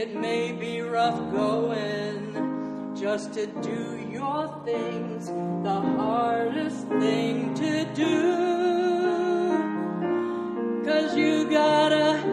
It 0.00 0.14
may 0.14 0.52
be 0.52 0.80
rough 0.80 1.18
going 1.32 2.94
just 2.94 3.34
to 3.34 3.46
do 3.46 3.98
your 4.08 4.46
things, 4.64 5.26
the 5.64 5.80
hardest 5.98 6.86
thing 7.00 7.52
to 7.54 7.84
do. 7.96 8.38
Cause 10.84 11.16
you 11.16 11.50
gotta 11.50 12.27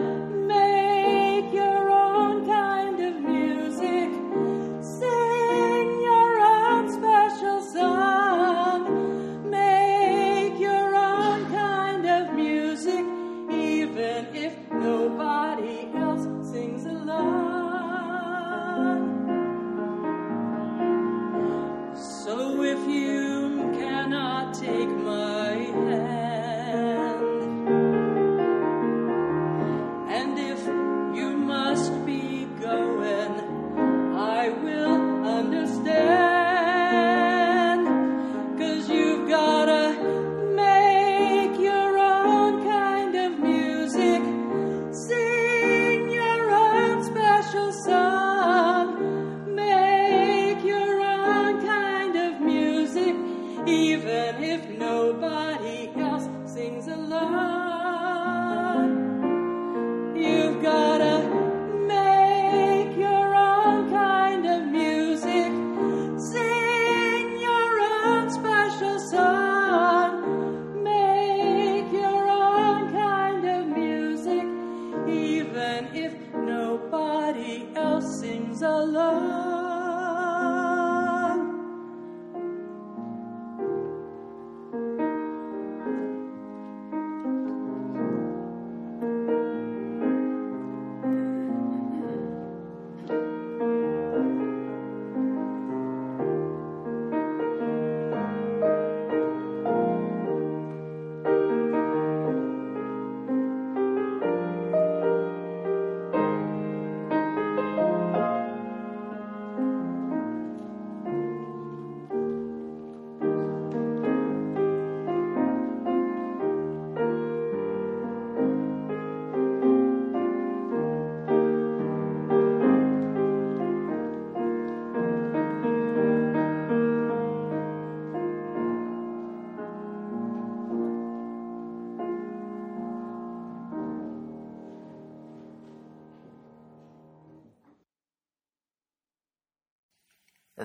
even 53.68 54.42
if 54.42 54.68
nobody 54.70 55.90
else 55.96 56.28
sings 56.52 56.88
along. 56.88 57.85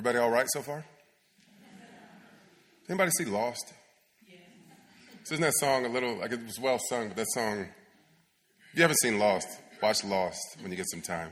Everybody 0.01 0.17
all 0.17 0.31
right 0.31 0.47
so 0.51 0.63
far? 0.63 0.83
Anybody 2.89 3.11
see 3.11 3.25
Lost? 3.25 3.71
So 5.25 5.35
isn't 5.35 5.41
that 5.41 5.53
song 5.59 5.85
a 5.85 5.89
little 5.89 6.17
like 6.17 6.31
it 6.31 6.43
was 6.43 6.59
well 6.59 6.79
sung, 6.89 7.09
but 7.09 7.17
that 7.17 7.27
song 7.35 7.59
if 7.59 8.77
you 8.77 8.81
haven't 8.81 8.97
seen 8.99 9.19
Lost, 9.19 9.47
watch 9.79 10.03
Lost 10.03 10.57
when 10.59 10.71
you 10.71 10.75
get 10.75 10.89
some 10.89 11.01
time. 11.03 11.29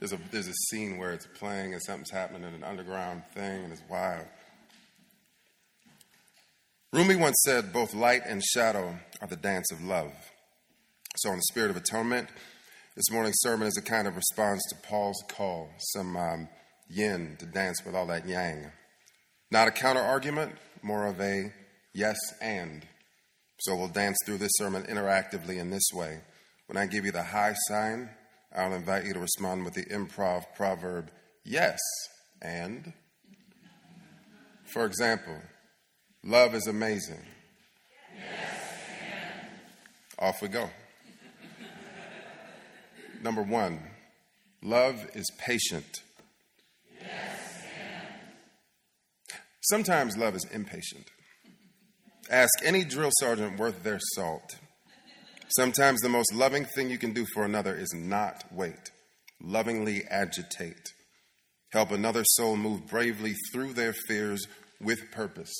There's 0.00 0.12
a 0.12 0.18
there's 0.32 0.48
a 0.48 0.52
scene 0.70 0.98
where 0.98 1.12
it's 1.12 1.28
playing 1.38 1.72
and 1.72 1.80
something's 1.84 2.10
happening 2.10 2.42
in 2.42 2.52
an 2.52 2.64
underground 2.64 3.22
thing 3.32 3.62
and 3.62 3.72
it's 3.72 3.84
wild. 3.88 4.26
Rumi 6.92 7.14
once 7.14 7.36
said, 7.44 7.72
both 7.72 7.94
light 7.94 8.22
and 8.26 8.42
shadow 8.42 8.98
are 9.20 9.28
the 9.28 9.36
dance 9.36 9.70
of 9.70 9.84
love. 9.84 10.10
So, 11.18 11.30
in 11.30 11.36
the 11.36 11.42
spirit 11.42 11.70
of 11.70 11.76
atonement, 11.76 12.28
this 12.96 13.08
morning's 13.12 13.38
sermon 13.38 13.68
is 13.68 13.76
a 13.76 13.82
kind 13.82 14.08
of 14.08 14.16
response 14.16 14.60
to 14.70 14.88
Paul's 14.88 15.22
call, 15.28 15.70
some 15.78 16.16
um, 16.16 16.48
yin 16.90 17.36
to 17.38 17.46
dance 17.46 17.84
with 17.84 17.94
all 17.94 18.06
that 18.08 18.28
yang. 18.28 18.70
Not 19.50 19.68
a 19.68 19.70
counter 19.70 20.02
argument, 20.02 20.52
more 20.82 21.06
of 21.06 21.20
a 21.20 21.52
yes 21.94 22.18
and. 22.42 22.84
So, 23.60 23.76
we'll 23.76 23.88
dance 23.88 24.16
through 24.24 24.38
this 24.38 24.52
sermon 24.54 24.82
interactively 24.84 25.56
in 25.56 25.70
this 25.70 25.88
way. 25.92 26.20
When 26.66 26.76
I 26.76 26.86
give 26.86 27.04
you 27.04 27.12
the 27.12 27.22
high 27.22 27.54
sign, 27.68 28.10
I'll 28.54 28.74
invite 28.74 29.04
you 29.04 29.14
to 29.14 29.20
respond 29.20 29.64
with 29.64 29.74
the 29.74 29.84
improv 29.86 30.44
proverb, 30.54 31.10
yes 31.44 31.78
and. 32.42 32.92
For 34.66 34.84
example, 34.84 35.36
Love 36.22 36.54
is 36.54 36.66
amazing. 36.66 37.22
Yes, 38.14 38.60
Off 40.18 40.42
we 40.42 40.48
go. 40.48 40.68
Number 43.22 43.42
one, 43.42 43.80
love 44.62 45.06
is 45.14 45.30
patient. 45.38 46.02
Sometimes 49.60 50.16
love 50.16 50.34
is 50.34 50.46
impatient. 50.52 51.06
Ask 52.30 52.50
any 52.64 52.84
drill 52.84 53.10
sergeant 53.18 53.58
worth 53.58 53.82
their 53.82 53.98
salt. 54.14 54.56
Sometimes 55.56 56.00
the 56.00 56.08
most 56.08 56.32
loving 56.32 56.64
thing 56.64 56.90
you 56.90 56.98
can 56.98 57.12
do 57.12 57.26
for 57.34 57.44
another 57.44 57.74
is 57.74 57.92
not 57.92 58.44
wait, 58.52 58.90
lovingly 59.42 60.04
agitate. 60.08 60.92
Help 61.72 61.90
another 61.90 62.22
soul 62.24 62.56
move 62.56 62.86
bravely 62.86 63.34
through 63.52 63.72
their 63.72 63.92
fears 63.92 64.46
with 64.80 65.10
purpose. 65.10 65.52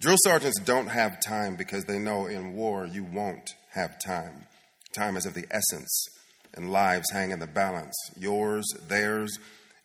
Drill 0.00 0.16
sergeants 0.24 0.58
don't 0.60 0.88
have 0.88 1.20
time 1.20 1.56
because 1.56 1.84
they 1.84 1.98
know 1.98 2.26
in 2.26 2.54
war 2.54 2.86
you 2.86 3.04
won't 3.04 3.50
have 3.74 4.00
time. 4.04 4.46
Time 4.94 5.16
is 5.16 5.26
of 5.26 5.34
the 5.34 5.46
essence, 5.50 6.06
and 6.54 6.72
lives 6.72 7.10
hang 7.12 7.30
in 7.30 7.38
the 7.38 7.46
balance 7.46 7.94
yours, 8.16 8.64
theirs, 8.88 9.38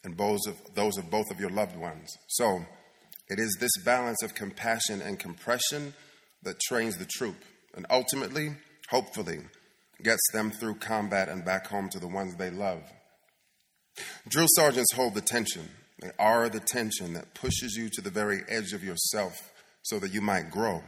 and 0.05 0.17
those 0.17 0.45
of, 0.47 0.55
those 0.75 0.97
of 0.97 1.09
both 1.09 1.29
of 1.31 1.39
your 1.39 1.49
loved 1.49 1.75
ones. 1.75 2.15
So, 2.27 2.65
it 3.27 3.39
is 3.39 3.57
this 3.59 3.75
balance 3.83 4.21
of 4.23 4.35
compassion 4.35 5.01
and 5.01 5.19
compression 5.19 5.93
that 6.43 6.59
trains 6.59 6.97
the 6.97 7.05
troop, 7.05 7.35
and 7.75 7.85
ultimately, 7.89 8.55
hopefully, 8.89 9.39
gets 10.03 10.21
them 10.31 10.51
through 10.51 10.75
combat 10.75 11.27
and 11.27 11.43
back 11.43 11.67
home 11.67 11.89
to 11.89 11.99
the 11.99 12.07
ones 12.07 12.35
they 12.35 12.51
love. 12.51 12.83
Drill 14.27 14.47
sergeants 14.49 14.93
hold 14.93 15.15
the 15.15 15.21
tension. 15.21 15.69
They 16.01 16.11
are 16.19 16.49
the 16.49 16.59
tension 16.59 17.13
that 17.13 17.33
pushes 17.33 17.75
you 17.75 17.89
to 17.93 18.01
the 18.01 18.09
very 18.09 18.41
edge 18.47 18.73
of 18.73 18.83
yourself 18.83 19.51
so 19.81 19.99
that 19.99 20.13
you 20.13 20.21
might 20.21 20.51
grow. 20.51 20.83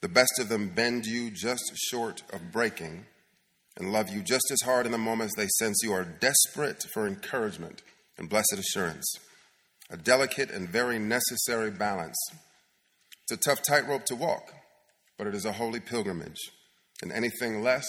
The 0.00 0.08
best 0.08 0.38
of 0.38 0.48
them 0.48 0.68
bend 0.68 1.06
you 1.06 1.30
just 1.30 1.72
short 1.90 2.22
of 2.32 2.52
breaking 2.52 3.06
and 3.76 3.92
love 3.92 4.10
you 4.10 4.22
just 4.22 4.50
as 4.50 4.60
hard 4.62 4.86
in 4.86 4.92
the 4.92 4.98
moments 4.98 5.34
they 5.36 5.46
sense 5.58 5.78
you 5.82 5.92
are 5.92 6.04
desperate 6.04 6.84
for 6.92 7.06
encouragement 7.06 7.82
and 8.18 8.28
blessed 8.28 8.58
assurance. 8.58 9.10
A 9.90 9.96
delicate 9.96 10.50
and 10.50 10.68
very 10.68 10.98
necessary 10.98 11.70
balance. 11.70 12.18
It's 13.22 13.32
a 13.32 13.50
tough 13.50 13.62
tightrope 13.62 14.04
to 14.06 14.16
walk, 14.16 14.52
but 15.16 15.26
it 15.26 15.34
is 15.34 15.44
a 15.44 15.52
holy 15.52 15.80
pilgrimage, 15.80 16.50
and 17.00 17.12
anything 17.12 17.62
less 17.62 17.86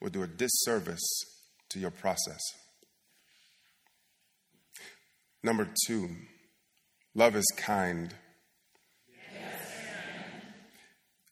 would 0.00 0.12
do 0.12 0.22
a 0.22 0.26
disservice 0.26 1.06
to 1.70 1.78
your 1.78 1.90
process. 1.90 2.40
Number 5.44 5.68
two, 5.86 6.10
love 7.14 7.36
is 7.36 7.46
kind. 7.56 8.14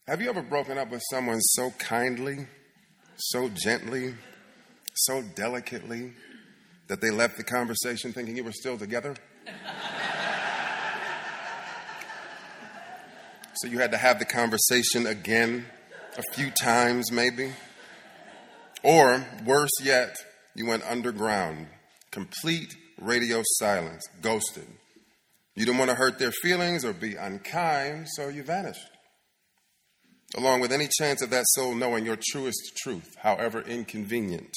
Have 0.07 0.21
you 0.21 0.29
ever 0.29 0.41
broken 0.41 0.77
up 0.77 0.89
with 0.89 1.01
someone 1.09 1.39
so 1.39 1.71
kindly, 1.71 2.47
so 3.15 3.49
gently, 3.49 4.15
so 4.93 5.21
delicately 5.21 6.13
that 6.91 6.99
they 6.99 7.09
left 7.09 7.37
the 7.37 7.43
conversation 7.43 8.11
thinking 8.11 8.35
you 8.35 8.43
were 8.43 8.51
still 8.51 8.77
together? 8.77 9.15
so 13.55 13.69
you 13.69 13.79
had 13.79 13.91
to 13.91 13.97
have 13.97 14.19
the 14.19 14.25
conversation 14.25 15.07
again 15.07 15.65
a 16.17 16.23
few 16.33 16.51
times, 16.51 17.09
maybe? 17.09 17.53
Or 18.83 19.25
worse 19.45 19.71
yet, 19.81 20.17
you 20.53 20.65
went 20.65 20.83
underground, 20.83 21.67
complete 22.11 22.75
radio 22.99 23.41
silence, 23.59 24.05
ghosted. 24.21 24.67
You 25.55 25.65
didn't 25.65 25.77
want 25.77 25.91
to 25.91 25.95
hurt 25.95 26.19
their 26.19 26.33
feelings 26.33 26.83
or 26.83 26.91
be 26.91 27.15
unkind, 27.15 28.09
so 28.17 28.27
you 28.27 28.43
vanished 28.43 28.85
along 30.37 30.61
with 30.61 30.71
any 30.71 30.87
chance 30.87 31.21
of 31.21 31.29
that 31.29 31.43
soul 31.55 31.75
knowing 31.75 32.05
your 32.05 32.17
truest 32.31 32.77
truth, 32.77 33.17
however 33.19 33.61
inconvenient. 33.61 34.55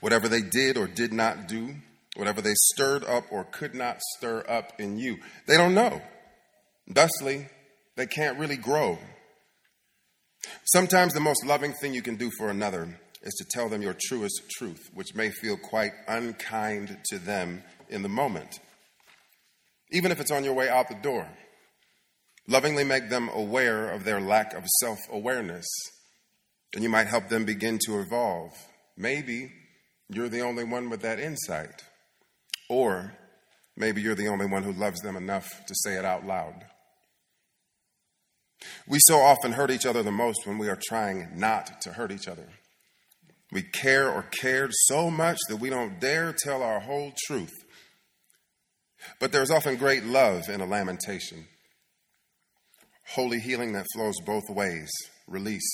Whatever 0.00 0.28
they 0.28 0.42
did 0.42 0.76
or 0.76 0.86
did 0.86 1.12
not 1.12 1.48
do, 1.48 1.74
whatever 2.16 2.40
they 2.40 2.54
stirred 2.54 3.04
up 3.04 3.24
or 3.30 3.44
could 3.44 3.74
not 3.74 4.00
stir 4.16 4.44
up 4.48 4.72
in 4.78 4.98
you, 4.98 5.18
they 5.46 5.56
don't 5.56 5.74
know. 5.74 6.00
Thusly, 6.88 7.48
they 7.96 8.06
can't 8.06 8.38
really 8.38 8.56
grow. 8.56 8.98
Sometimes 10.64 11.12
the 11.12 11.20
most 11.20 11.44
loving 11.44 11.72
thing 11.72 11.94
you 11.94 12.02
can 12.02 12.16
do 12.16 12.30
for 12.38 12.48
another 12.48 13.00
is 13.22 13.34
to 13.34 13.44
tell 13.50 13.68
them 13.68 13.82
your 13.82 13.96
truest 13.98 14.42
truth, 14.50 14.90
which 14.94 15.14
may 15.14 15.30
feel 15.30 15.56
quite 15.56 15.92
unkind 16.06 16.96
to 17.06 17.18
them 17.18 17.62
in 17.88 18.02
the 18.02 18.08
moment, 18.08 18.60
even 19.90 20.12
if 20.12 20.20
it's 20.20 20.30
on 20.30 20.44
your 20.44 20.54
way 20.54 20.68
out 20.68 20.88
the 20.88 20.94
door 20.94 21.28
lovingly 22.48 22.84
make 22.84 23.08
them 23.08 23.28
aware 23.34 23.90
of 23.90 24.04
their 24.04 24.20
lack 24.20 24.54
of 24.54 24.64
self 24.80 24.98
awareness, 25.10 25.66
and 26.74 26.82
you 26.82 26.88
might 26.88 27.06
help 27.06 27.28
them 27.28 27.44
begin 27.44 27.78
to 27.86 28.00
evolve. 28.00 28.52
Maybe 28.96 29.52
you're 30.08 30.28
the 30.28 30.40
only 30.40 30.64
one 30.64 30.90
with 30.90 31.02
that 31.02 31.18
insight, 31.18 31.82
or 32.68 33.12
maybe 33.76 34.00
you're 34.00 34.14
the 34.14 34.28
only 34.28 34.46
one 34.46 34.62
who 34.62 34.72
loves 34.72 35.00
them 35.00 35.16
enough 35.16 35.48
to 35.66 35.74
say 35.74 35.94
it 35.94 36.04
out 36.04 36.26
loud. 36.26 36.64
We 38.88 38.98
so 39.02 39.18
often 39.18 39.52
hurt 39.52 39.70
each 39.70 39.86
other 39.86 40.02
the 40.02 40.12
most 40.12 40.46
when 40.46 40.58
we 40.58 40.68
are 40.68 40.78
trying 40.88 41.28
not 41.34 41.80
to 41.82 41.92
hurt 41.92 42.12
each 42.12 42.28
other. 42.28 42.48
We 43.52 43.62
care 43.62 44.10
or 44.10 44.22
cared 44.22 44.70
so 44.72 45.10
much 45.10 45.38
that 45.48 45.60
we 45.60 45.70
don't 45.70 46.00
dare 46.00 46.34
tell 46.36 46.62
our 46.62 46.80
whole 46.80 47.12
truth. 47.26 47.54
But 49.20 49.30
there's 49.30 49.50
often 49.50 49.76
great 49.76 50.04
love 50.04 50.48
in 50.48 50.60
a 50.60 50.66
lamentation 50.66 51.46
holy 53.10 53.38
healing 53.38 53.72
that 53.72 53.86
flows 53.94 54.16
both 54.24 54.48
ways, 54.50 54.90
release. 55.28 55.68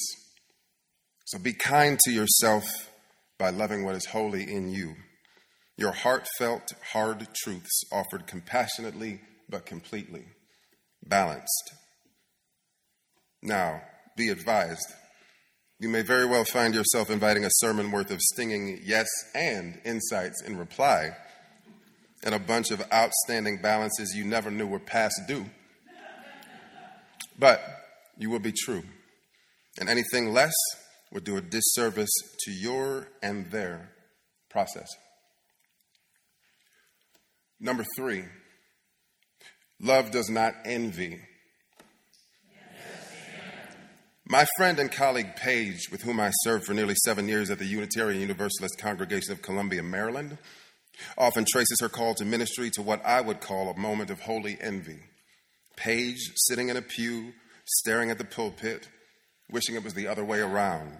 So 1.25 1.39
be 1.39 1.55
kind 1.55 1.99
to 2.05 2.13
yourself 2.13 2.65
by 3.43 3.51
loving 3.51 3.85
what 3.85 3.97
is 3.97 4.07
holy 4.07 4.45
in 4.45 4.69
you. 4.71 4.95
Your 5.77 5.91
heartfelt, 5.91 6.63
hard 6.93 7.27
truths 7.35 7.83
offered 7.91 8.29
compassionately 8.29 9.21
but 9.51 9.67
completely, 9.67 10.27
balanced. 11.05 11.73
Now, 13.43 13.83
be 14.17 14.29
advised. 14.29 14.87
You 15.81 15.89
may 15.89 16.03
very 16.03 16.25
well 16.25 16.45
find 16.45 16.73
yourself 16.73 17.11
inviting 17.11 17.45
a 17.45 17.51
sermon 17.55 17.91
worth 17.91 18.13
of 18.13 18.21
stinging 18.21 18.79
yes 18.85 19.09
and 19.35 19.81
insights 19.85 20.41
in 20.47 20.57
reply, 20.57 21.11
and 22.23 22.37
a 22.37 22.39
bunch 22.39 22.71
of 22.71 22.87
outstanding 22.95 23.61
balances 23.61 24.15
you 24.15 24.25
never 24.25 24.53
knew 24.53 24.69
were 24.69 24.79
past 24.79 25.21
due 25.27 25.47
but 27.37 27.61
you 28.17 28.31
will 28.31 28.39
be 28.39 28.53
true. 28.53 28.85
And 29.81 29.89
anything 29.89 30.33
less 30.33 30.53
would 31.13 31.25
do 31.25 31.37
a 31.37 31.43
disservice 31.43 32.11
to 32.41 32.51
your 32.51 33.09
and 33.23 33.51
their 33.51 33.91
process. 34.51 34.89
Number 37.61 37.85
three, 37.97 38.25
love 39.81 40.11
does 40.11 40.29
not 40.29 40.55
envy. 40.65 41.21
My 44.27 44.47
friend 44.57 44.79
and 44.79 44.91
colleague 44.91 45.37
Paige, 45.37 45.91
with 45.91 46.03
whom 46.03 46.19
I 46.19 46.31
served 46.43 46.65
for 46.65 46.73
nearly 46.73 46.95
seven 47.05 47.29
years 47.29 47.51
at 47.51 47.59
the 47.59 47.67
Unitarian 47.67 48.21
Universalist 48.21 48.79
Congregation 48.79 49.33
of 49.33 49.43
Columbia, 49.43 49.83
Maryland, 49.83 50.39
often 51.19 51.45
traces 51.45 51.79
her 51.81 51.89
call 51.89 52.15
to 52.15 52.25
ministry 52.25 52.71
to 52.71 52.83
what 52.83 53.05
I 53.05 53.21
would 53.21 53.41
call 53.41 53.69
a 53.69 53.79
moment 53.79 54.11
of 54.11 54.21
holy 54.21 54.57
envy. 54.61 55.01
Paige 55.77 56.33
sitting 56.37 56.69
in 56.69 56.77
a 56.77 56.83
pew, 56.83 57.33
staring 57.67 58.11
at 58.11 58.19
the 58.19 58.25
pulpit, 58.25 58.89
wishing 59.53 59.75
it 59.75 59.85
was 59.85 59.95
the 59.95 60.09
other 60.09 60.25
way 60.25 60.41
around, 60.41 60.99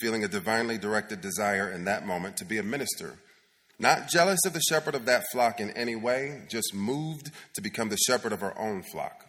feeling 0.00 0.24
a 0.24 0.28
divinely 0.28 0.76
directed 0.76 1.20
desire 1.20 1.70
in 1.70 1.84
that 1.84 2.06
moment 2.06 2.36
to 2.36 2.44
be 2.44 2.58
a 2.58 2.62
minister, 2.62 3.18
not 3.78 4.08
jealous 4.08 4.40
of 4.44 4.52
the 4.52 4.60
shepherd 4.68 4.94
of 4.94 5.06
that 5.06 5.24
flock 5.30 5.60
in 5.60 5.70
any 5.70 5.94
way, 5.94 6.42
just 6.48 6.74
moved 6.74 7.30
to 7.54 7.62
become 7.62 7.88
the 7.88 7.96
shepherd 7.96 8.32
of 8.32 8.40
her 8.40 8.58
own 8.58 8.82
flock. 8.82 9.24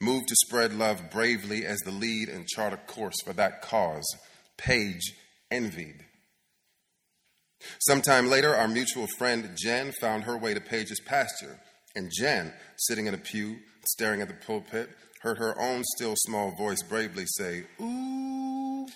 Moved 0.00 0.26
to 0.28 0.36
spread 0.46 0.74
love 0.74 1.10
bravely 1.12 1.64
as 1.64 1.78
the 1.80 1.92
lead 1.92 2.28
and 2.28 2.46
chart 2.48 2.72
a 2.72 2.76
course 2.76 3.14
for 3.24 3.32
that 3.34 3.62
cause. 3.62 4.04
Paige 4.56 5.14
envied. 5.48 6.04
Sometime 7.78 8.28
later, 8.28 8.52
our 8.56 8.66
mutual 8.66 9.06
friend 9.06 9.50
Jen 9.56 9.92
found 10.00 10.24
her 10.24 10.36
way 10.36 10.54
to 10.54 10.60
Paige's 10.60 10.98
pasture, 10.98 11.60
and 11.94 12.10
Jen, 12.12 12.52
sitting 12.76 13.06
in 13.06 13.14
a 13.14 13.18
pew, 13.18 13.58
staring 13.84 14.20
at 14.20 14.26
the 14.26 14.34
pulpit, 14.34 14.90
heard 15.22 15.38
her 15.38 15.58
own 15.58 15.84
still 15.96 16.14
small 16.16 16.50
voice 16.50 16.82
bravely 16.82 17.24
say, 17.26 17.64
Ooh, 17.80 18.86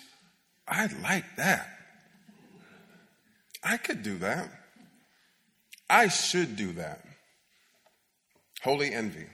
I 0.67 0.87
like 1.01 1.23
that. 1.37 1.69
I 3.63 3.77
could 3.77 4.03
do 4.03 4.17
that. 4.17 4.49
I 5.89 6.09
should 6.09 6.57
do 6.57 6.73
that. 6.73 7.01
Holy 8.61 8.93
envy. 8.93 9.25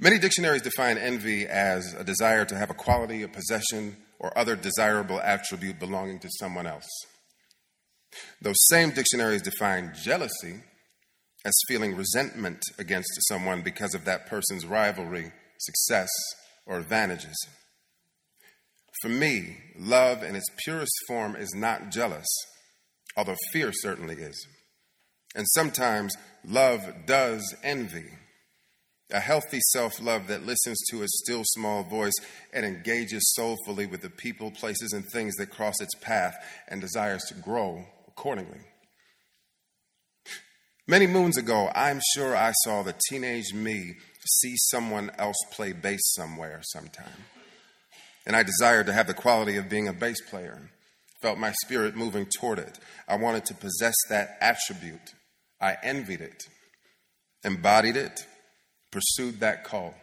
Many 0.00 0.18
dictionaries 0.18 0.62
define 0.62 0.98
envy 0.98 1.46
as 1.46 1.94
a 1.94 2.02
desire 2.02 2.44
to 2.44 2.56
have 2.56 2.70
a 2.70 2.74
quality, 2.74 3.22
a 3.22 3.28
possession, 3.28 3.96
or 4.18 4.36
other 4.36 4.56
desirable 4.56 5.20
attribute 5.20 5.78
belonging 5.78 6.18
to 6.18 6.28
someone 6.40 6.66
else. 6.66 6.88
Those 8.42 8.56
same 8.68 8.90
dictionaries 8.90 9.42
define 9.42 9.92
jealousy 9.94 10.60
as 11.46 11.54
feeling 11.68 11.94
resentment 11.94 12.60
against 12.76 13.08
someone 13.28 13.62
because 13.62 13.94
of 13.94 14.04
that 14.04 14.26
person's 14.26 14.66
rivalry, 14.66 15.30
success, 15.60 16.08
or 16.66 16.76
advantages. 16.76 17.36
For 19.00 19.08
me, 19.08 19.56
love 19.78 20.24
in 20.24 20.34
its 20.34 20.48
purest 20.64 20.92
form 21.06 21.36
is 21.36 21.54
not 21.54 21.92
jealous, 21.92 22.26
although 23.16 23.36
fear 23.52 23.70
certainly 23.72 24.16
is. 24.16 24.44
And 25.36 25.46
sometimes 25.54 26.16
love 26.44 26.82
does 27.06 27.54
envy. 27.62 28.06
A 29.12 29.20
healthy 29.20 29.60
self 29.70 30.00
love 30.02 30.26
that 30.26 30.44
listens 30.44 30.82
to 30.90 31.04
its 31.04 31.22
still 31.22 31.42
small 31.44 31.84
voice 31.84 32.14
and 32.52 32.66
engages 32.66 33.34
soulfully 33.36 33.86
with 33.86 34.00
the 34.00 34.10
people, 34.10 34.50
places, 34.50 34.92
and 34.92 35.04
things 35.12 35.36
that 35.36 35.52
cross 35.52 35.80
its 35.80 35.94
path 36.00 36.34
and 36.66 36.80
desires 36.80 37.22
to 37.28 37.34
grow 37.34 37.84
accordingly. 38.08 38.62
Many 40.88 41.08
moons 41.08 41.36
ago, 41.36 41.70
I'm 41.74 42.00
sure 42.14 42.36
I 42.36 42.52
saw 42.64 42.82
the 42.82 42.94
teenage 43.08 43.52
me 43.52 43.96
see 44.28 44.54
someone 44.56 45.10
else 45.18 45.36
play 45.52 45.72
bass 45.72 46.00
somewhere 46.14 46.60
sometime. 46.64 47.24
And 48.26 48.36
I 48.36 48.42
desired 48.42 48.86
to 48.86 48.92
have 48.92 49.06
the 49.06 49.14
quality 49.14 49.56
of 49.56 49.68
being 49.68 49.88
a 49.88 49.92
bass 49.92 50.20
player. 50.28 50.70
Felt 51.22 51.38
my 51.38 51.52
spirit 51.64 51.96
moving 51.96 52.26
toward 52.26 52.58
it. 52.58 52.78
I 53.08 53.16
wanted 53.16 53.44
to 53.46 53.54
possess 53.54 53.94
that 54.08 54.36
attribute. 54.40 55.14
I 55.60 55.76
envied 55.82 56.20
it, 56.20 56.44
embodied 57.44 57.96
it, 57.96 58.26
pursued 58.92 59.40
that 59.40 59.64
call. 59.64 59.94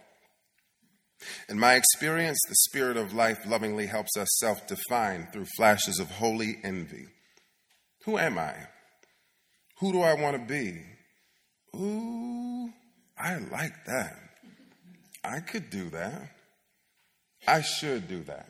In 1.48 1.60
my 1.60 1.76
experience, 1.76 2.40
the 2.48 2.56
spirit 2.56 2.98
of 2.98 3.14
life 3.14 3.46
lovingly 3.46 3.86
helps 3.86 4.18
us 4.18 4.28
self 4.40 4.68
define 4.68 5.28
through 5.32 5.46
flashes 5.56 6.00
of 6.00 6.12
holy 6.12 6.58
envy. 6.64 7.06
Who 8.06 8.18
am 8.18 8.38
I? 8.38 8.56
Who 9.84 9.92
do 9.92 10.02
I 10.02 10.14
want 10.14 10.38
to 10.38 10.54
be? 10.54 10.82
Ooh, 11.76 12.72
I 13.20 13.36
like 13.36 13.84
that. 13.86 14.18
I 15.26 15.42
could 15.42 15.70
do 15.70 15.90
that. 15.90 16.30
I 17.46 17.64
should 17.64 18.08
do 18.08 18.24
that. 18.24 18.48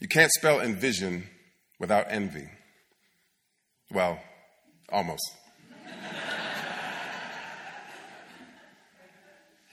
You 0.00 0.08
can't 0.08 0.32
spell 0.32 0.62
envision 0.62 1.24
without 1.78 2.06
envy. 2.08 2.48
Well, 3.92 4.18
almost. 4.90 5.36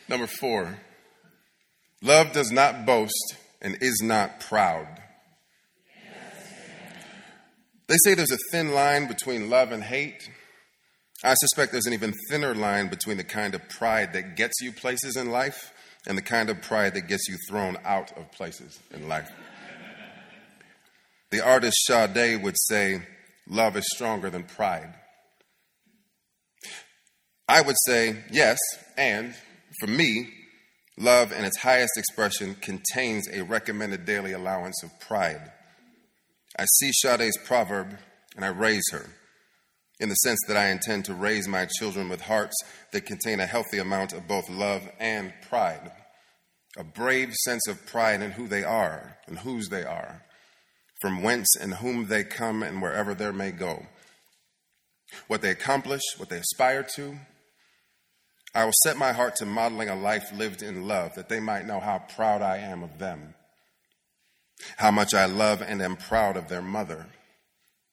Number 0.10 0.28
four, 0.28 0.78
love 2.02 2.34
does 2.34 2.52
not 2.52 2.86
boast 2.86 3.38
and 3.62 3.78
is 3.80 4.02
not 4.04 4.42
proud. 4.42 4.90
They 7.88 7.96
say 8.04 8.14
there's 8.14 8.32
a 8.32 8.38
thin 8.52 8.72
line 8.72 9.08
between 9.08 9.50
love 9.50 9.72
and 9.72 9.84
hate. 9.84 10.30
I 11.24 11.34
suspect 11.36 11.72
there's 11.72 11.86
an 11.86 11.94
even 11.94 12.14
thinner 12.30 12.54
line 12.54 12.90
between 12.90 13.18
the 13.18 13.24
kind 13.24 13.56
of 13.56 13.68
pride 13.70 14.14
that 14.14 14.36
gets 14.36 14.56
you 14.62 14.72
places 14.72 15.16
in 15.16 15.32
life 15.32 15.74
and 16.06 16.18
the 16.18 16.22
kind 16.22 16.50
of 16.50 16.62
pride 16.62 16.94
that 16.94 17.08
gets 17.08 17.28
you 17.28 17.38
thrown 17.50 17.78
out 17.84 18.16
of 18.18 18.32
places 18.32 18.80
in 18.94 19.08
life. 19.08 19.30
The 21.32 21.44
artist 21.44 21.78
Sade 21.86 22.42
would 22.42 22.56
say, 22.58 23.02
Love 23.50 23.78
is 23.78 23.86
stronger 23.94 24.30
than 24.30 24.44
pride. 24.44 24.94
I 27.48 27.62
would 27.62 27.78
say, 27.86 28.24
yes, 28.30 28.58
and 28.98 29.34
for 29.80 29.88
me, 29.88 30.30
love 30.98 31.32
in 31.32 31.46
its 31.46 31.60
highest 31.60 31.94
expression 31.98 32.56
contains 32.56 33.30
a 33.30 33.44
recommended 33.44 34.06
daily 34.06 34.34
allowance 34.34 34.84
of 34.84 35.00
pride. 35.00 35.52
I 36.60 36.66
see 36.66 36.92
Sade's 36.92 37.38
proverb 37.38 37.98
and 38.36 38.44
I 38.44 38.50
raise 38.50 38.90
her 38.92 39.10
in 40.00 40.10
the 40.10 40.16
sense 40.16 40.40
that 40.48 40.58
I 40.58 40.70
intend 40.70 41.06
to 41.06 41.14
raise 41.14 41.48
my 41.48 41.68
children 41.78 42.10
with 42.10 42.22
hearts 42.22 42.56
that 42.92 43.06
contain 43.06 43.40
a 43.40 43.46
healthy 43.46 43.78
amount 43.78 44.14
of 44.14 44.28
both 44.28 44.50
love 44.50 44.90
and 45.00 45.34
pride. 45.50 45.92
A 46.78 46.84
brave 46.84 47.34
sense 47.46 47.68
of 47.68 47.86
pride 47.86 48.22
in 48.22 48.32
who 48.32 48.48
they 48.48 48.64
are 48.64 49.18
and 49.28 49.40
whose 49.40 49.70
they 49.70 49.84
are, 49.84 50.24
from 51.02 51.24
whence 51.24 51.56
and 51.60 51.76
whom 51.76 52.08
they 52.08 52.24
come 52.24 52.62
and 52.62 52.82
wherever 52.82 53.16
they 53.16 53.32
may 53.32 53.52
go. 53.52 53.86
What 55.28 55.42
they 55.42 55.50
accomplish, 55.50 56.02
what 56.18 56.30
they 56.30 56.38
aspire 56.38 56.86
to. 56.96 57.18
I 58.54 58.66
will 58.66 58.74
set 58.84 58.98
my 58.98 59.14
heart 59.14 59.36
to 59.38 59.46
modeling 59.46 59.90
a 59.90 59.96
life 59.96 60.32
lived 60.34 60.62
in 60.62 60.88
love 60.88 61.16
that 61.16 61.30
they 61.30 61.40
might 61.40 61.66
know 61.66 61.80
how 61.80 62.00
proud 62.16 62.42
I 62.42 62.58
am 62.58 62.84
of 62.84 63.00
them 63.00 63.34
how 64.78 64.92
much 64.92 65.14
I 65.14 65.26
love 65.26 65.62
and 65.62 65.82
am 65.82 65.96
proud 65.96 66.38
of 66.38 66.50
their 66.50 66.62
mother, 66.62 67.08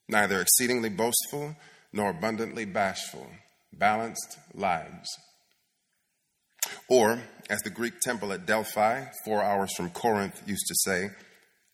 neither 0.08 0.40
exceedingly 0.40 0.88
boastful 0.88 1.56
nor 1.92 2.10
abundantly 2.10 2.64
bashful, 2.64 3.26
balanced 3.72 4.38
lives. 4.54 5.08
Or, 6.88 7.22
as 7.50 7.60
the 7.60 7.70
Greek 7.70 8.00
temple 8.00 8.32
at 8.32 8.46
Delphi, 8.46 9.04
four 9.24 9.42
hours 9.42 9.74
from 9.76 9.90
Corinth, 9.90 10.42
used 10.46 10.66
to 10.66 10.74
say, 10.78 11.10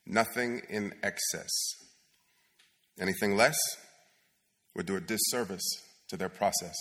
nothing 0.06 0.62
in 0.68 0.92
excess. 1.02 1.50
Anything 3.00 3.36
less 3.36 3.56
would 4.74 4.86
do 4.86 4.96
a 4.96 5.00
disservice 5.00 5.66
to 6.08 6.16
their 6.16 6.28
process. 6.28 6.74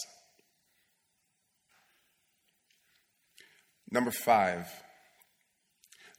Number 3.91 4.11
five, 4.11 4.67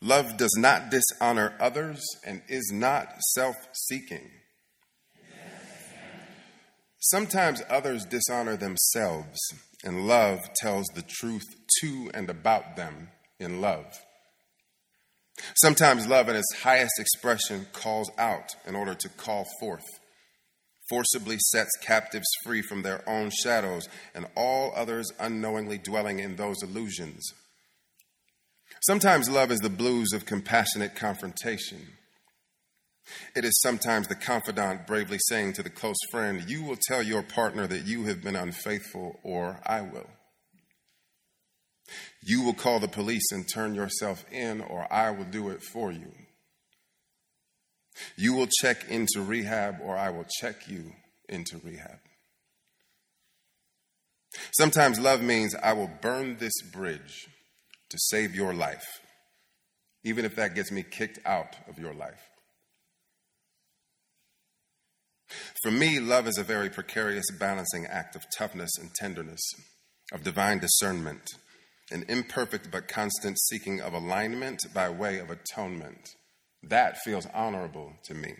Love 0.03 0.39
does 0.39 0.55
not 0.57 0.91
dishonor 0.91 1.55
others 1.61 2.03
and 2.25 2.43
is 2.49 2.71
not 2.73 3.21
self 3.35 3.57
seeking. 3.73 4.31
Sometimes 6.99 7.63
others 7.69 8.05
dishonor 8.05 8.57
themselves, 8.57 9.39
and 9.85 10.07
love 10.07 10.41
tells 10.55 10.87
the 10.95 11.03
truth 11.03 11.45
to 11.81 12.11
and 12.13 12.29
about 12.29 12.77
them 12.77 13.09
in 13.39 13.61
love. 13.61 13.87
Sometimes 15.63 16.07
love, 16.07 16.29
in 16.29 16.37
its 16.37 16.61
highest 16.63 16.99
expression, 16.99 17.67
calls 17.73 18.11
out 18.19 18.51
in 18.67 18.77
order 18.77 18.95
to 18.95 19.09
call 19.09 19.47
forth, 19.59 19.87
forcibly 20.91 21.39
sets 21.39 21.71
captives 21.83 22.27
free 22.45 22.61
from 22.61 22.83
their 22.83 23.07
own 23.09 23.31
shadows 23.31 23.89
and 24.15 24.27
all 24.37 24.73
others 24.77 25.11
unknowingly 25.19 25.79
dwelling 25.79 26.19
in 26.19 26.37
those 26.37 26.63
illusions. 26.63 27.23
Sometimes 28.83 29.29
love 29.29 29.51
is 29.51 29.61
the 29.61 29.69
blues 29.69 30.13
of 30.15 30.25
compassionate 30.25 30.95
confrontation. 30.95 31.87
It 33.37 33.45
is 33.45 33.61
sometimes 33.61 34.09
the 34.09 34.15
confidant 34.15 34.87
bravely 34.87 35.19
saying 35.29 35.55
to 35.55 35.63
the 35.63 35.71
close 35.71 35.99
friend, 36.11 36.49
You 36.49 36.63
will 36.63 36.79
tell 36.89 37.03
your 37.03 37.23
partner 37.23 37.67
that 37.67 37.87
you 37.87 38.05
have 38.05 38.23
been 38.23 38.37
unfaithful, 38.37 39.21
or 39.23 39.61
I 39.67 39.83
will. 39.83 40.09
You 42.23 42.43
will 42.43 42.55
call 42.55 42.81
the 42.81 42.89
police 42.89 43.31
and 43.33 43.47
turn 43.53 43.75
yourself 43.75 44.25
in, 44.31 44.63
or 44.63 44.91
I 44.91 45.11
will 45.11 45.25
do 45.25 45.51
it 45.51 45.63
for 45.63 45.93
you. 45.93 46.13
You 48.17 48.33
will 48.33 48.49
check 48.61 48.89
into 48.89 49.21
rehab, 49.21 49.81
or 49.83 49.97
I 49.97 50.09
will 50.11 50.27
check 50.41 50.69
you 50.69 50.93
into 51.29 51.59
rehab. 51.59 51.99
Sometimes 54.53 55.01
love 55.01 55.21
means 55.23 55.55
I 55.57 55.73
will 55.73 55.91
burn 56.01 56.37
this 56.39 56.63
bridge 56.73 57.29
to 57.91 57.99
save 57.99 58.35
your 58.35 58.55
life, 58.55 58.87
even 60.05 60.25
if 60.25 60.37
that 60.37 60.55
gets 60.55 60.71
me 60.71 60.83
kicked 60.83 61.19
out 61.27 61.57
of 61.69 61.79
your 61.79 61.93
life. 61.95 62.31
For 65.63 65.71
me, 65.71 66.01
love 66.01 66.27
is 66.27 66.39
a 66.39 66.45
very 66.45 66.71
precarious 66.71 67.27
balancing 67.39 67.87
act 67.87 68.17
of 68.17 68.25
toughness 68.37 68.71
and 68.79 68.93
tenderness, 68.95 69.43
of 70.13 70.25
divine 70.25 70.59
discernment, 70.59 71.23
an 71.91 72.05
imperfect 72.09 72.71
but 72.71 72.89
constant 72.89 73.39
seeking 73.39 73.81
of 73.81 73.93
alignment 73.93 74.61
by 74.75 74.89
way 74.89 75.19
of 75.19 75.31
atonement. 75.31 76.09
That 76.63 76.99
feels 76.99 77.27
honorable 77.33 77.95
to 78.05 78.15
me. 78.15 78.35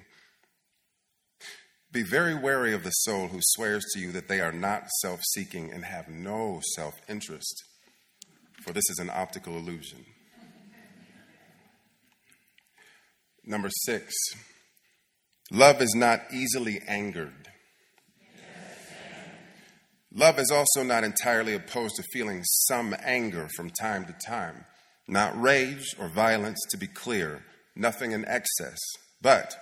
Be 1.93 2.03
very 2.03 2.35
wary 2.35 2.73
of 2.73 2.85
the 2.85 2.91
soul 2.91 3.29
who 3.29 3.41
swears 3.43 3.85
to 3.93 4.01
you 4.01 4.13
that 4.13 4.29
they 4.29 4.41
are 4.41 4.53
not 4.53 4.89
self 5.01 5.21
seeking 5.35 5.73
and 5.73 5.85
have 5.85 6.09
no 6.09 6.61
self 6.77 7.01
interest, 7.09 7.65
for 8.65 8.73
this 8.73 8.89
is 8.91 8.99
an 8.99 9.11
optical 9.11 9.57
illusion. 9.57 10.05
Number 13.45 13.71
six, 13.85 14.15
love 15.51 15.81
is 15.81 15.95
not 15.95 16.21
easily 16.33 16.81
angered. 16.87 17.49
Love 20.13 20.39
is 20.39 20.51
also 20.51 20.83
not 20.83 21.05
entirely 21.05 21.55
opposed 21.55 21.95
to 21.97 22.03
feeling 22.13 22.43
some 22.45 22.95
anger 23.03 23.49
from 23.57 23.71
time 23.71 24.05
to 24.05 24.13
time. 24.25 24.65
Not 25.07 25.41
rage 25.41 25.95
or 25.99 26.09
violence, 26.09 26.59
to 26.71 26.77
be 26.77 26.89
clear, 26.89 27.43
nothing 27.77 28.13
in 28.13 28.25
excess. 28.25 28.79
But 29.23 29.55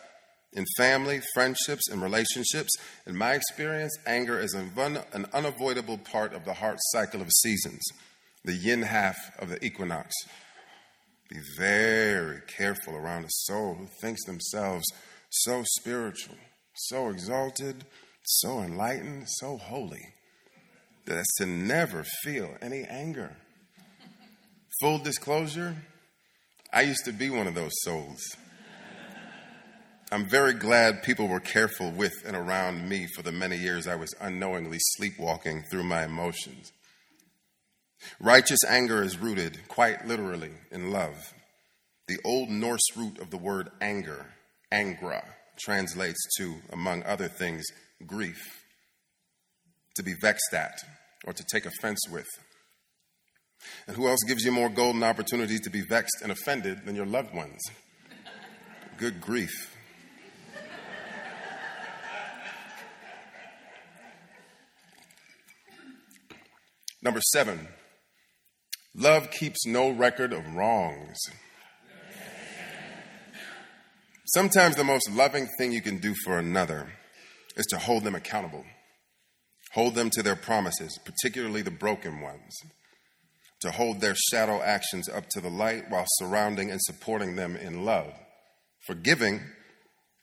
in 0.53 0.65
family, 0.77 1.21
friendships, 1.35 1.89
and 1.91 2.03
relationships, 2.03 2.71
in 3.07 3.17
my 3.17 3.35
experience, 3.35 3.97
anger 4.07 4.41
is 4.41 4.55
an, 4.55 5.27
unavoidable 5.33 5.99
part 5.99 6.33
of 6.33 6.45
the 6.45 6.55
heart 6.55 6.79
cycle 6.93 7.21
of 7.21 7.31
seasons, 7.31 7.83
the 8.49 8.55
yin 8.55 8.81
half 8.81 9.19
of 9.39 9.51
the 9.51 9.63
equinox. 9.63 10.15
Be 11.29 11.37
very 11.59 12.41
careful 12.47 12.97
around 12.97 13.27
a 13.27 13.31
soul 13.31 13.75
who 13.75 13.87
thinks 14.01 14.25
themselves 14.25 14.87
so 15.29 15.63
spiritual, 15.77 16.37
so 16.73 17.11
exalted, 17.11 17.85
so 18.23 18.61
enlightened, 18.61 19.29
so 19.29 19.59
holy, 19.59 20.15
that 21.05 21.23
to 21.37 21.45
never 21.45 22.07
feel 22.23 22.57
any 22.63 22.85
anger. 22.85 23.37
Full 24.81 24.97
disclosure, 24.97 25.77
I 26.73 26.81
used 26.83 27.05
to 27.05 27.13
be 27.13 27.29
one 27.29 27.49
of 27.49 27.55
those 27.55 27.73
souls. 27.83 28.23
I'm 30.11 30.27
very 30.27 30.55
glad 30.55 31.03
people 31.03 31.29
were 31.29 31.39
careful 31.39 31.91
with 31.91 32.15
and 32.25 32.35
around 32.35 32.89
me 32.89 33.09
for 33.15 33.21
the 33.21 33.31
many 33.31 33.59
years 33.59 33.87
I 33.87 33.97
was 33.97 34.15
unknowingly 34.23 34.79
sleepwalking 34.97 35.65
through 35.71 35.85
my 35.85 36.07
emotions. 36.07 36.73
Righteous 38.21 38.61
anger 38.67 39.03
is 39.03 39.19
rooted, 39.19 39.61
quite 39.69 40.07
literally, 40.07 40.53
in 40.71 40.91
love. 40.91 41.35
The 42.07 42.19
Old 42.25 42.49
Norse 42.49 42.97
root 42.97 43.19
of 43.19 43.31
the 43.31 43.37
word 43.37 43.71
anger, 43.81 44.27
angra, 44.73 45.25
translates 45.59 46.19
to, 46.39 46.55
among 46.73 47.03
other 47.03 47.29
things, 47.29 47.65
grief, 48.07 48.65
to 49.97 50.03
be 50.03 50.15
vexed 50.21 50.55
at, 50.55 50.79
or 51.25 51.33
to 51.33 51.45
take 51.53 51.67
offense 51.67 52.01
with. 52.11 52.29
And 53.87 53.97
who 53.97 54.07
else 54.07 54.21
gives 54.27 54.45
you 54.45 54.53
more 54.53 54.69
golden 54.69 55.03
opportunities 55.03 55.61
to 55.63 55.71
be 55.71 55.81
vexed 55.81 56.23
and 56.23 56.31
offended 56.31 56.87
than 56.87 56.95
your 56.95 57.07
loved 57.07 57.35
ones? 57.35 57.61
Good 58.97 59.21
grief. 59.21 59.75
Number 67.01 67.21
seven, 67.21 67.69
love 68.99 69.31
keeps 69.31 69.65
no 69.65 69.91
record 69.91 70.33
of 70.33 70.55
wrongs. 70.55 71.19
Sometimes 74.27 74.77
the 74.77 74.85
most 74.85 75.11
loving 75.11 75.49
thing 75.57 75.73
you 75.73 75.81
can 75.81 75.99
do 75.99 76.15
for 76.25 76.39
another 76.39 76.93
is 77.57 77.65
to 77.67 77.79
hold 77.79 78.05
them 78.05 78.15
accountable, 78.15 78.65
hold 79.73 79.95
them 79.95 80.11
to 80.11 80.23
their 80.23 80.37
promises, 80.37 80.99
particularly 81.05 81.63
the 81.63 81.71
broken 81.71 82.21
ones, 82.21 82.55
to 83.61 83.71
hold 83.71 84.01
their 84.01 84.15
shadow 84.31 84.61
actions 84.63 85.09
up 85.09 85.29
to 85.31 85.41
the 85.41 85.49
light 85.49 85.85
while 85.89 86.05
surrounding 86.19 86.71
and 86.71 86.81
supporting 86.83 87.37
them 87.37 87.57
in 87.57 87.85
love, 87.85 88.13
forgiving, 88.87 89.41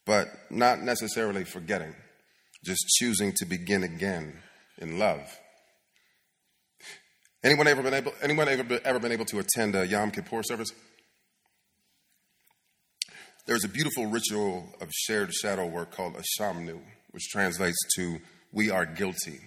but 0.06 0.28
not 0.52 0.82
necessarily 0.82 1.44
forgetting, 1.44 1.96
just 2.64 2.86
choosing 3.00 3.34
to 3.38 3.46
begin 3.46 3.84
again 3.84 4.44
in 4.78 5.00
love. 5.00 5.40
Anyone 7.45 7.67
ever 7.67 7.84
been 7.84 7.93
able, 7.93 8.12
anyone 8.23 8.47
ever, 8.47 8.79
ever 8.84 8.97
been 8.97 9.12
able 9.12 9.25
to 9.25 9.38
attend 9.38 9.75
a 9.75 9.86
Yom 9.86 10.10
Kippur 10.10 10.41
service? 10.41 10.71
There's 13.45 13.63
a 13.63 13.67
beautiful 13.67 14.08
ritual 14.08 14.67
of 14.81 14.89
shared 14.91 15.31
shadow 15.31 15.67
work 15.67 15.91
called 15.91 16.15
Ashamnu, 16.15 16.79
which 17.12 17.29
translates 17.29 17.77
to 17.97 18.17
we 18.51 18.71
are 18.71 18.88
guilty. 18.88 19.41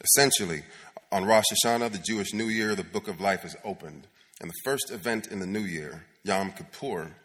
Essentially, 0.00 0.62
on 1.10 1.24
Rosh 1.24 1.42
Hashanah, 1.52 1.90
the 1.90 1.98
Jewish 1.98 2.32
New 2.32 2.46
Year, 2.46 2.76
the 2.76 2.84
book 2.84 3.08
of 3.08 3.20
life 3.20 3.44
is 3.44 3.56
opened. 3.64 4.06
And 4.40 4.48
the 4.48 4.60
first 4.62 4.92
event 4.92 5.26
in 5.26 5.40
the 5.40 5.46
new 5.46 5.58
year, 5.58 6.04
Yom 6.22 6.52
Kippur, 6.52 7.16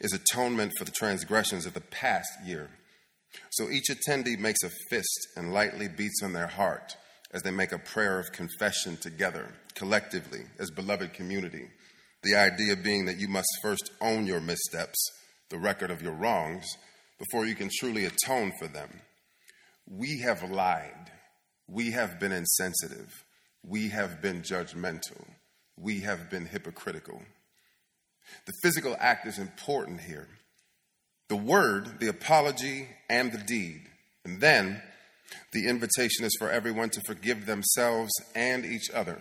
is 0.00 0.12
atonement 0.12 0.72
for 0.76 0.84
the 0.84 0.90
transgressions 0.90 1.66
of 1.66 1.74
the 1.74 1.80
past 1.80 2.30
year. 2.44 2.68
So 3.50 3.70
each 3.70 3.90
attendee 3.90 4.40
makes 4.40 4.64
a 4.64 4.70
fist 4.90 5.28
and 5.36 5.54
lightly 5.54 5.86
beats 5.86 6.20
on 6.20 6.32
their 6.32 6.48
heart 6.48 6.96
as 7.34 7.42
they 7.42 7.50
make 7.50 7.72
a 7.72 7.78
prayer 7.78 8.20
of 8.20 8.32
confession 8.32 8.96
together, 8.96 9.52
collectively, 9.74 10.42
as 10.60 10.70
beloved 10.70 11.12
community. 11.12 11.68
The 12.22 12.36
idea 12.36 12.76
being 12.76 13.06
that 13.06 13.18
you 13.18 13.28
must 13.28 13.48
first 13.60 13.90
own 14.00 14.26
your 14.26 14.40
missteps, 14.40 14.98
the 15.50 15.58
record 15.58 15.90
of 15.90 16.00
your 16.00 16.14
wrongs, 16.14 16.64
before 17.18 17.44
you 17.44 17.56
can 17.56 17.68
truly 17.78 18.04
atone 18.04 18.52
for 18.58 18.68
them. 18.68 19.00
We 19.86 20.20
have 20.20 20.48
lied. 20.48 21.10
We 21.68 21.90
have 21.90 22.20
been 22.20 22.32
insensitive. 22.32 23.24
We 23.66 23.88
have 23.88 24.22
been 24.22 24.42
judgmental. 24.42 25.26
We 25.76 26.00
have 26.00 26.30
been 26.30 26.46
hypocritical. 26.46 27.20
The 28.46 28.52
physical 28.62 28.96
act 28.98 29.26
is 29.26 29.38
important 29.38 30.00
here. 30.02 30.28
The 31.28 31.36
word, 31.36 31.98
the 31.98 32.08
apology, 32.08 32.88
and 33.10 33.32
the 33.32 33.38
deed. 33.38 33.82
And 34.24 34.40
then 34.40 34.82
the 35.52 35.68
invitation 35.68 36.24
is 36.24 36.36
for 36.38 36.50
everyone 36.50 36.90
to 36.90 37.00
forgive 37.06 37.46
themselves 37.46 38.12
and 38.34 38.64
each 38.64 38.90
other 38.90 39.20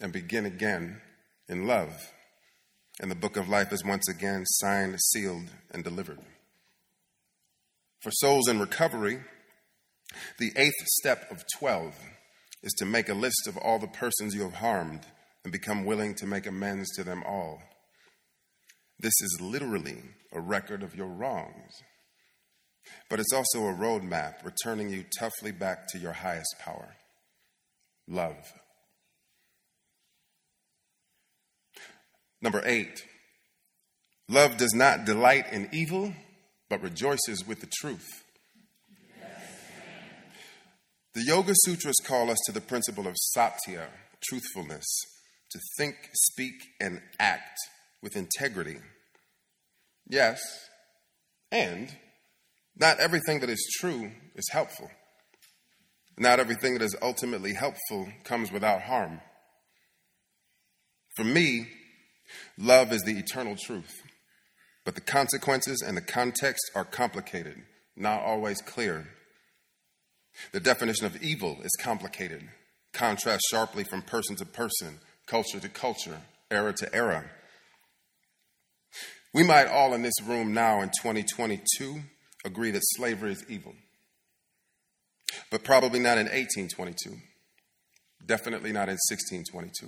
and 0.00 0.12
begin 0.12 0.46
again 0.46 1.00
in 1.48 1.66
love. 1.66 2.12
And 3.00 3.10
the 3.10 3.16
book 3.16 3.36
of 3.36 3.48
life 3.48 3.72
is 3.72 3.84
once 3.84 4.08
again 4.08 4.44
signed, 4.46 4.98
sealed, 5.00 5.50
and 5.70 5.82
delivered. 5.82 6.18
For 8.02 8.10
souls 8.10 8.48
in 8.48 8.58
recovery, 8.58 9.20
the 10.38 10.52
eighth 10.56 10.86
step 10.86 11.30
of 11.30 11.44
12 11.58 11.94
is 12.62 12.72
to 12.74 12.84
make 12.84 13.08
a 13.08 13.14
list 13.14 13.46
of 13.46 13.56
all 13.56 13.78
the 13.78 13.86
persons 13.86 14.34
you 14.34 14.42
have 14.42 14.54
harmed 14.54 15.00
and 15.44 15.52
become 15.52 15.84
willing 15.84 16.14
to 16.16 16.26
make 16.26 16.46
amends 16.46 16.90
to 16.96 17.04
them 17.04 17.22
all. 17.26 17.60
This 18.98 19.14
is 19.22 19.40
literally 19.40 20.02
a 20.32 20.40
record 20.40 20.82
of 20.82 20.94
your 20.94 21.06
wrongs. 21.06 21.72
But 23.08 23.20
it's 23.20 23.32
also 23.32 23.66
a 23.66 23.74
roadmap 23.74 24.44
returning 24.44 24.90
you 24.90 25.04
toughly 25.18 25.52
back 25.52 25.88
to 25.88 25.98
your 25.98 26.12
highest 26.12 26.54
power 26.58 26.96
love. 28.08 28.52
Number 32.42 32.62
eight, 32.64 33.04
love 34.28 34.56
does 34.56 34.74
not 34.74 35.04
delight 35.04 35.52
in 35.52 35.68
evil, 35.72 36.12
but 36.68 36.82
rejoices 36.82 37.46
with 37.46 37.60
the 37.60 37.70
truth. 37.80 38.08
The 41.12 41.24
Yoga 41.24 41.52
Sutras 41.64 41.96
call 42.06 42.30
us 42.30 42.38
to 42.46 42.52
the 42.52 42.60
principle 42.60 43.08
of 43.08 43.16
satya, 43.16 43.88
truthfulness, 44.22 44.86
to 45.50 45.58
think, 45.76 45.96
speak, 46.12 46.54
and 46.80 47.02
act 47.18 47.58
with 48.00 48.16
integrity. 48.16 48.76
Yes, 50.08 50.40
and 51.50 51.94
not 52.76 52.98
everything 52.98 53.40
that 53.40 53.50
is 53.50 53.68
true 53.78 54.10
is 54.34 54.48
helpful. 54.50 54.90
Not 56.18 56.40
everything 56.40 56.74
that 56.74 56.82
is 56.82 56.96
ultimately 57.00 57.54
helpful 57.54 58.08
comes 58.24 58.52
without 58.52 58.82
harm. 58.82 59.20
For 61.16 61.24
me, 61.24 61.68
love 62.58 62.92
is 62.92 63.02
the 63.02 63.18
eternal 63.18 63.56
truth, 63.56 64.02
but 64.84 64.94
the 64.94 65.00
consequences 65.00 65.82
and 65.86 65.96
the 65.96 66.02
context 66.02 66.70
are 66.74 66.84
complicated, 66.84 67.62
not 67.96 68.20
always 68.20 68.60
clear. 68.60 69.08
The 70.52 70.60
definition 70.60 71.06
of 71.06 71.22
evil 71.22 71.58
is 71.62 71.76
complicated, 71.80 72.48
contrasts 72.92 73.48
sharply 73.50 73.84
from 73.84 74.02
person 74.02 74.36
to 74.36 74.46
person, 74.46 75.00
culture 75.26 75.60
to 75.60 75.68
culture, 75.68 76.20
era 76.50 76.72
to 76.74 76.94
era. 76.94 77.24
We 79.32 79.44
might 79.44 79.68
all 79.68 79.94
in 79.94 80.02
this 80.02 80.20
room 80.24 80.52
now 80.52 80.80
in 80.80 80.90
2022 81.00 82.02
agree 82.44 82.70
that 82.70 82.82
slavery 82.96 83.32
is 83.32 83.44
evil. 83.48 83.74
But 85.50 85.64
probably 85.64 86.00
not 86.00 86.18
in 86.18 86.26
1822. 86.26 87.16
Definitely 88.26 88.72
not 88.72 88.88
in 88.88 88.98
1622. 89.08 89.86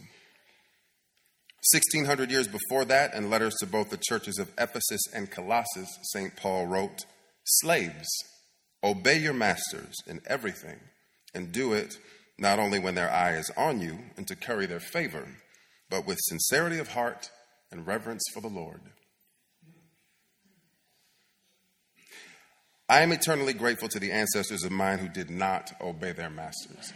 1600 1.73 2.31
years 2.31 2.49
before 2.49 2.85
that, 2.87 3.15
in 3.15 3.31
letters 3.31 3.55
to 3.61 3.67
both 3.67 3.91
the 3.91 4.01
churches 4.09 4.39
of 4.39 4.51
Ephesus 4.59 5.01
and 5.15 5.31
Colossus, 5.31 5.89
St. 6.13 6.35
Paul 6.37 6.67
wrote, 6.67 7.05
Slaves, 7.45 8.09
obey 8.83 9.19
your 9.19 9.33
masters 9.33 9.95
in 10.07 10.21
everything, 10.27 10.81
and 11.35 11.53
do 11.53 11.73
it 11.73 11.99
not 12.37 12.59
only 12.59 12.81
when 12.81 12.97
their 12.97 13.11
eye 13.11 13.35
is 13.35 13.51
on 13.57 13.81
you 13.81 13.99
and 14.17 14.27
to 14.27 14.35
curry 14.35 14.67
their 14.67 14.81
favor, 14.81 15.29
but 15.89 16.07
with 16.07 16.19
sincerity 16.23 16.79
of 16.79 16.89
heart 16.89 17.31
and 17.71 17.87
reverence 17.87 18.25
for 18.35 18.41
the 18.41 18.49
Lord 18.49 18.81
I 22.89 23.01
am 23.01 23.13
eternally 23.13 23.55
grateful 23.55 23.89
to 23.89 23.99
the 23.99 24.13
ancestors 24.13 24.65
of 24.65 24.73
mine 24.73 24.99
who 24.99 25.09
did 25.09 25.31
not 25.31 25.73
obey 25.81 26.13
their 26.13 26.31
masters, 26.31 26.93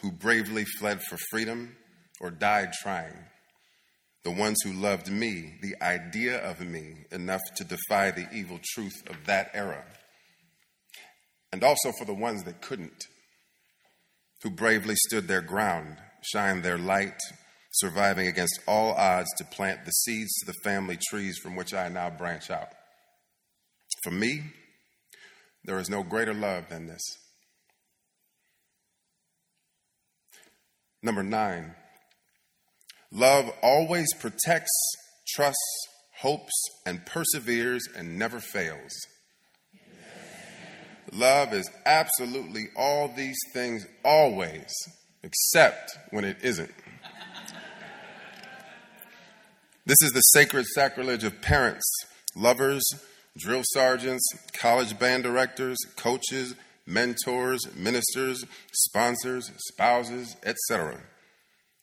who 0.00 0.10
bravely 0.10 0.64
fled 0.64 1.02
for 1.02 1.16
freedom 1.30 1.76
or 2.20 2.30
died 2.30 2.72
trying. 2.82 3.14
The 4.24 4.30
ones 4.30 4.56
who 4.64 4.72
loved 4.72 5.10
me, 5.10 5.58
the 5.60 5.76
idea 5.82 6.38
of 6.38 6.60
me, 6.60 7.04
enough 7.12 7.42
to 7.56 7.64
defy 7.64 8.10
the 8.10 8.26
evil 8.32 8.58
truth 8.72 9.02
of 9.08 9.26
that 9.26 9.50
era. 9.52 9.84
And 11.52 11.62
also 11.62 11.92
for 11.98 12.06
the 12.06 12.14
ones 12.14 12.44
that 12.44 12.62
couldn't, 12.62 13.04
who 14.42 14.50
bravely 14.50 14.94
stood 14.96 15.28
their 15.28 15.42
ground, 15.42 15.98
shined 16.22 16.62
their 16.62 16.78
light, 16.78 17.18
surviving 17.70 18.26
against 18.26 18.60
all 18.66 18.92
odds 18.94 19.28
to 19.36 19.44
plant 19.44 19.84
the 19.84 19.90
seeds 19.90 20.32
to 20.38 20.46
the 20.46 20.58
family 20.64 20.98
trees 21.08 21.38
from 21.42 21.54
which 21.54 21.74
I 21.74 21.88
now 21.88 22.08
branch 22.08 22.50
out. 22.50 22.68
For 24.04 24.10
me, 24.10 24.42
there 25.64 25.78
is 25.78 25.88
no 25.88 26.02
greater 26.02 26.34
love 26.34 26.68
than 26.68 26.88
this. 26.88 27.00
Number 31.02 31.22
nine, 31.22 31.74
love 33.10 33.50
always 33.62 34.06
protects, 34.20 34.70
trusts, 35.26 35.88
hopes, 36.18 36.52
and 36.84 37.06
perseveres 37.06 37.88
and 37.96 38.18
never 38.18 38.40
fails. 38.40 38.92
Love 41.10 41.54
is 41.54 41.70
absolutely 41.86 42.66
all 42.76 43.08
these 43.08 43.38
things 43.54 43.86
always, 44.04 44.70
except 45.22 45.96
when 46.10 46.26
it 46.26 46.36
isn't. 46.42 46.74
This 49.86 50.02
is 50.02 50.12
the 50.12 50.20
sacred 50.20 50.66
sacrilege 50.66 51.24
of 51.24 51.40
parents, 51.40 51.90
lovers, 52.36 52.84
drill 53.36 53.62
sergeants, 53.72 54.24
college 54.52 54.98
band 54.98 55.24
directors, 55.24 55.78
coaches, 55.96 56.54
mentors, 56.86 57.60
ministers, 57.74 58.44
sponsors, 58.72 59.50
spouses, 59.70 60.36
etc. 60.44 61.00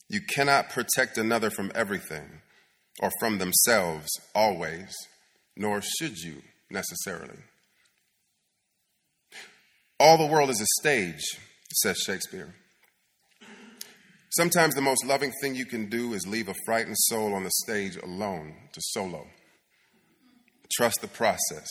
You 0.07 0.21
cannot 0.21 0.69
protect 0.69 1.17
another 1.17 1.49
from 1.49 1.71
everything 1.73 2.41
or 2.99 3.11
from 3.19 3.37
themselves 3.37 4.09
always, 4.35 4.93
nor 5.55 5.81
should 5.81 6.17
you 6.17 6.41
necessarily. 6.69 7.37
All 9.99 10.17
the 10.17 10.25
world 10.25 10.49
is 10.49 10.61
a 10.61 10.81
stage, 10.81 11.21
says 11.83 11.97
Shakespeare. 11.97 12.53
Sometimes 14.31 14.75
the 14.75 14.81
most 14.81 15.05
loving 15.05 15.31
thing 15.41 15.55
you 15.55 15.65
can 15.65 15.89
do 15.89 16.13
is 16.13 16.25
leave 16.25 16.47
a 16.47 16.55
frightened 16.65 16.97
soul 16.97 17.33
on 17.33 17.43
the 17.43 17.51
stage 17.63 17.97
alone 17.97 18.53
to 18.71 18.79
solo. 18.81 19.27
Trust 20.77 21.01
the 21.01 21.07
process, 21.07 21.67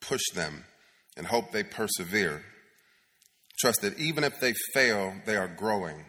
push 0.00 0.22
them, 0.34 0.64
and 1.16 1.26
hope 1.26 1.52
they 1.52 1.62
persevere. 1.62 2.42
Trust 3.58 3.80
that 3.82 3.98
even 3.98 4.24
if 4.24 4.38
they 4.40 4.52
fail, 4.74 5.14
they 5.24 5.36
are 5.36 5.48
growing, 5.48 6.04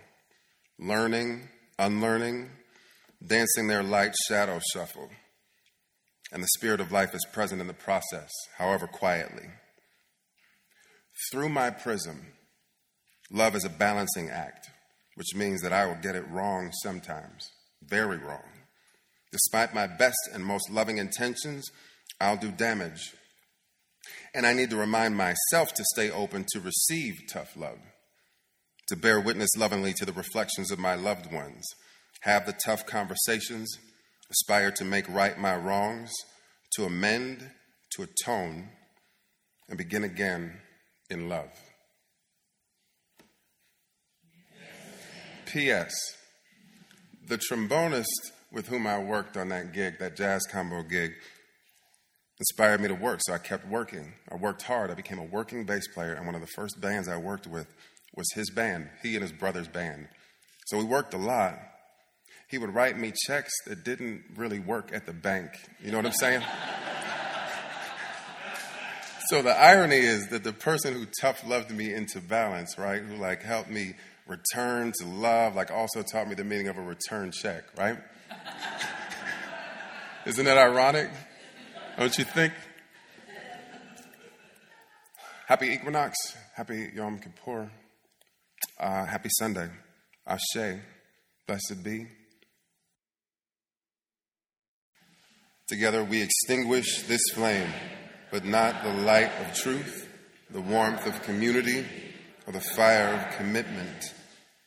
learning, 0.77 1.47
unlearning, 1.79 2.49
dancing 3.25 3.67
their 3.67 3.83
light 3.83 4.13
shadow 4.27 4.59
shuffle. 4.73 5.09
And 6.31 6.43
the 6.43 6.49
spirit 6.57 6.81
of 6.81 6.91
life 6.91 7.15
is 7.15 7.25
present 7.31 7.61
in 7.61 7.67
the 7.67 7.73
process, 7.73 8.29
however 8.57 8.87
quietly. 8.87 9.47
Through 11.31 11.49
my 11.49 11.69
prism, 11.69 12.33
love 13.31 13.55
is 13.55 13.63
a 13.63 13.69
balancing 13.69 14.29
act, 14.29 14.67
which 15.15 15.33
means 15.33 15.61
that 15.61 15.71
I 15.71 15.85
will 15.85 15.95
get 16.01 16.15
it 16.15 16.29
wrong 16.29 16.71
sometimes, 16.83 17.49
very 17.81 18.17
wrong. 18.17 18.43
Despite 19.31 19.73
my 19.73 19.87
best 19.87 20.17
and 20.33 20.43
most 20.43 20.69
loving 20.69 20.97
intentions, 20.97 21.65
I'll 22.19 22.37
do 22.37 22.51
damage. 22.51 23.13
And 24.33 24.45
I 24.45 24.53
need 24.53 24.69
to 24.69 24.77
remind 24.77 25.17
myself 25.17 25.73
to 25.73 25.83
stay 25.93 26.09
open 26.09 26.45
to 26.49 26.59
receive 26.59 27.15
tough 27.31 27.55
love, 27.57 27.79
to 28.87 28.95
bear 28.95 29.19
witness 29.19 29.49
lovingly 29.57 29.93
to 29.93 30.05
the 30.05 30.13
reflections 30.13 30.71
of 30.71 30.79
my 30.79 30.95
loved 30.95 31.31
ones, 31.31 31.65
have 32.21 32.45
the 32.45 32.53
tough 32.65 32.85
conversations, 32.85 33.69
aspire 34.29 34.71
to 34.71 34.85
make 34.85 35.07
right 35.09 35.37
my 35.37 35.55
wrongs, 35.55 36.11
to 36.75 36.85
amend, 36.85 37.51
to 37.95 38.03
atone, 38.03 38.69
and 39.69 39.77
begin 39.77 40.03
again 40.03 40.59
in 41.09 41.29
love. 41.29 41.49
P.S. 45.45 45.93
The 47.27 47.37
trombonist 47.37 48.05
with 48.51 48.67
whom 48.67 48.85
I 48.85 48.99
worked 48.99 49.37
on 49.37 49.49
that 49.49 49.73
gig, 49.73 49.99
that 49.99 50.15
jazz 50.15 50.45
combo 50.51 50.83
gig, 50.83 51.13
inspired 52.39 52.81
me 52.81 52.87
to 52.87 52.95
work, 52.95 53.19
so 53.23 53.33
I 53.33 53.39
kept 53.39 53.67
working. 53.67 54.13
I 54.31 54.35
worked 54.35 54.63
hard. 54.63 54.91
I 54.91 54.93
became 54.93 55.19
a 55.19 55.23
working 55.23 55.65
bass 55.65 55.87
player, 55.87 56.13
and 56.13 56.25
one 56.25 56.35
of 56.35 56.41
the 56.41 56.47
first 56.47 56.79
bands 56.79 57.07
I 57.07 57.17
worked 57.17 57.47
with 57.47 57.67
was 58.15 58.27
his 58.33 58.49
band, 58.49 58.89
he 59.01 59.15
and 59.15 59.21
his 59.21 59.31
brother's 59.31 59.67
band. 59.67 60.07
So 60.67 60.77
we 60.77 60.83
worked 60.83 61.13
a 61.13 61.17
lot. 61.17 61.57
He 62.47 62.57
would 62.57 62.73
write 62.73 62.97
me 62.97 63.13
checks 63.25 63.51
that 63.65 63.83
didn't 63.83 64.23
really 64.35 64.59
work 64.59 64.91
at 64.93 65.05
the 65.05 65.13
bank. 65.13 65.51
You 65.83 65.91
know 65.91 65.97
what 65.97 66.05
I'm 66.05 66.13
saying? 66.13 66.41
so 69.27 69.41
the 69.41 69.51
irony 69.51 69.97
is 69.97 70.29
that 70.29 70.43
the 70.43 70.53
person 70.53 70.93
who 70.93 71.05
tough 71.19 71.45
loved 71.45 71.71
me 71.71 71.93
into 71.93 72.21
balance, 72.21 72.77
right, 72.77 73.01
who 73.01 73.17
like 73.17 73.43
helped 73.43 73.69
me 73.69 73.95
return 74.27 74.93
to 74.99 75.05
love, 75.05 75.55
like 75.55 75.71
also 75.71 76.03
taught 76.03 76.27
me 76.27 76.35
the 76.35 76.43
meaning 76.43 76.67
of 76.67 76.77
a 76.77 76.81
return 76.81 77.31
check, 77.31 77.63
right? 77.77 77.97
Isn't 80.25 80.45
that 80.45 80.57
ironic? 80.57 81.09
Don't 81.97 82.15
you 82.15 82.25
think? 82.25 82.53
Happy 85.47 85.69
equinox. 85.69 86.15
Happy 86.55 86.91
Yom 86.93 87.17
Kippur. 87.17 87.71
Uh, 88.79 89.05
happy 89.05 89.29
Sunday. 89.39 89.67
Ashe. 90.27 90.77
Blessed 91.47 91.83
be. 91.83 92.05
Together 95.67 96.03
we 96.03 96.21
extinguish 96.21 97.01
this 97.07 97.21
flame, 97.33 97.73
but 98.31 98.45
not 98.45 98.83
the 98.83 98.93
light 98.93 99.31
of 99.41 99.55
truth, 99.55 100.07
the 100.51 100.61
warmth 100.61 101.07
of 101.07 101.23
community, 101.23 101.83
or 102.45 102.53
the 102.53 102.61
fire 102.75 103.15
of 103.15 103.37
commitment. 103.37 104.13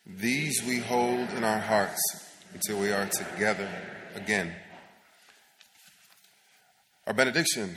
These 0.05 0.65
we 0.67 0.79
hold 0.79 1.31
in 1.31 1.45
our 1.45 1.61
hearts 1.61 2.01
until 2.55 2.81
we 2.81 2.91
are 2.91 3.07
together 3.07 3.71
again. 4.17 4.53
Our 7.11 7.15
benediction 7.15 7.75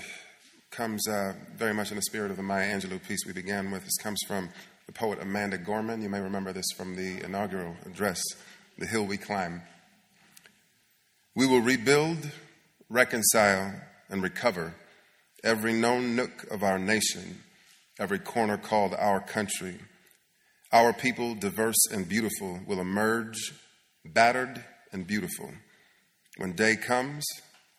comes 0.69 1.07
uh, 1.07 1.34
very 1.55 1.73
much 1.73 1.89
in 1.89 1.95
the 1.95 2.03
spirit 2.03 2.29
of 2.29 2.38
the 2.38 2.43
Maya 2.43 2.71
Angelou 2.71 3.01
piece 3.07 3.25
we 3.25 3.34
began 3.34 3.71
with. 3.71 3.84
This 3.84 3.97
comes 3.97 4.19
from 4.27 4.47
the 4.86 4.91
poet 4.91 5.17
Amanda 5.19 5.57
Gorman. 5.57 6.03
You 6.03 6.09
may 6.09 6.19
remember 6.19 6.53
this 6.53 6.67
from 6.77 6.95
the 6.95 7.25
inaugural 7.25 7.75
address, 7.84 8.21
The 8.77 8.86
Hill 8.86 9.05
We 9.05 9.17
Climb. 9.17 9.63
We 11.36 11.47
will 11.47 11.61
rebuild, 11.61 12.29
reconcile, 12.89 13.73
and 14.07 14.21
recover 14.21 14.75
every 15.43 15.73
known 15.73 16.15
nook 16.15 16.43
of 16.51 16.61
our 16.61 16.77
nation, 16.77 17.41
every 17.99 18.19
corner 18.19 18.57
called 18.57 18.93
our 18.93 19.19
country. 19.19 19.79
Our 20.71 20.93
people, 20.93 21.34
diverse 21.34 21.88
and 21.91 22.07
beautiful, 22.07 22.59
will 22.67 22.79
emerge 22.79 23.51
battered 24.05 24.63
and 24.91 25.07
beautiful. 25.07 25.49
When 26.38 26.51
day 26.51 26.75
comes, 26.75 27.25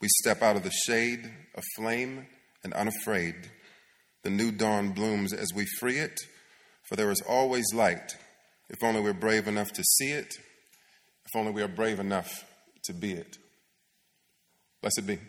we 0.05 0.09
step 0.21 0.43
out 0.43 0.55
of 0.55 0.63
the 0.63 0.71
shade, 0.71 1.33
aflame 1.55 2.27
and 2.63 2.75
unafraid. 2.75 3.35
The 4.23 4.29
new 4.29 4.53
dawn 4.53 4.91
blooms 4.91 5.33
as 5.33 5.55
we 5.55 5.65
free 5.81 5.97
it, 5.97 6.21
for 6.87 6.95
there 6.95 7.11
is 7.11 7.23
always 7.27 7.65
light, 7.73 8.15
if 8.69 8.85
only 8.85 9.01
we're 9.01 9.15
brave 9.15 9.49
enough 9.49 9.73
to 9.73 9.83
see 9.83 10.11
it, 10.11 10.35
if 11.25 11.35
only 11.35 11.53
we 11.53 11.63
are 11.63 11.69
brave 11.69 12.01
enough 12.01 12.45
to 12.85 12.93
be 12.93 13.13
it. 13.13 13.39
Blessed 14.83 15.07
be. 15.07 15.21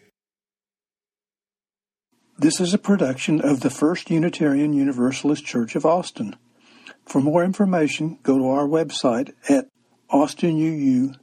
This 2.37 2.59
is 2.59 2.73
a 2.73 2.77
production 2.77 3.39
of 3.39 3.61
the 3.61 3.69
First 3.69 4.11
Unitarian 4.11 4.73
Universalist 4.73 5.45
Church 5.45 5.77
of 5.77 5.85
Austin. 5.85 6.35
For 7.05 7.21
more 7.21 7.45
information, 7.45 8.19
go 8.23 8.37
to 8.37 8.49
our 8.49 8.67
website 8.67 9.31
at 9.47 9.67
austinuu.org. 10.11 11.15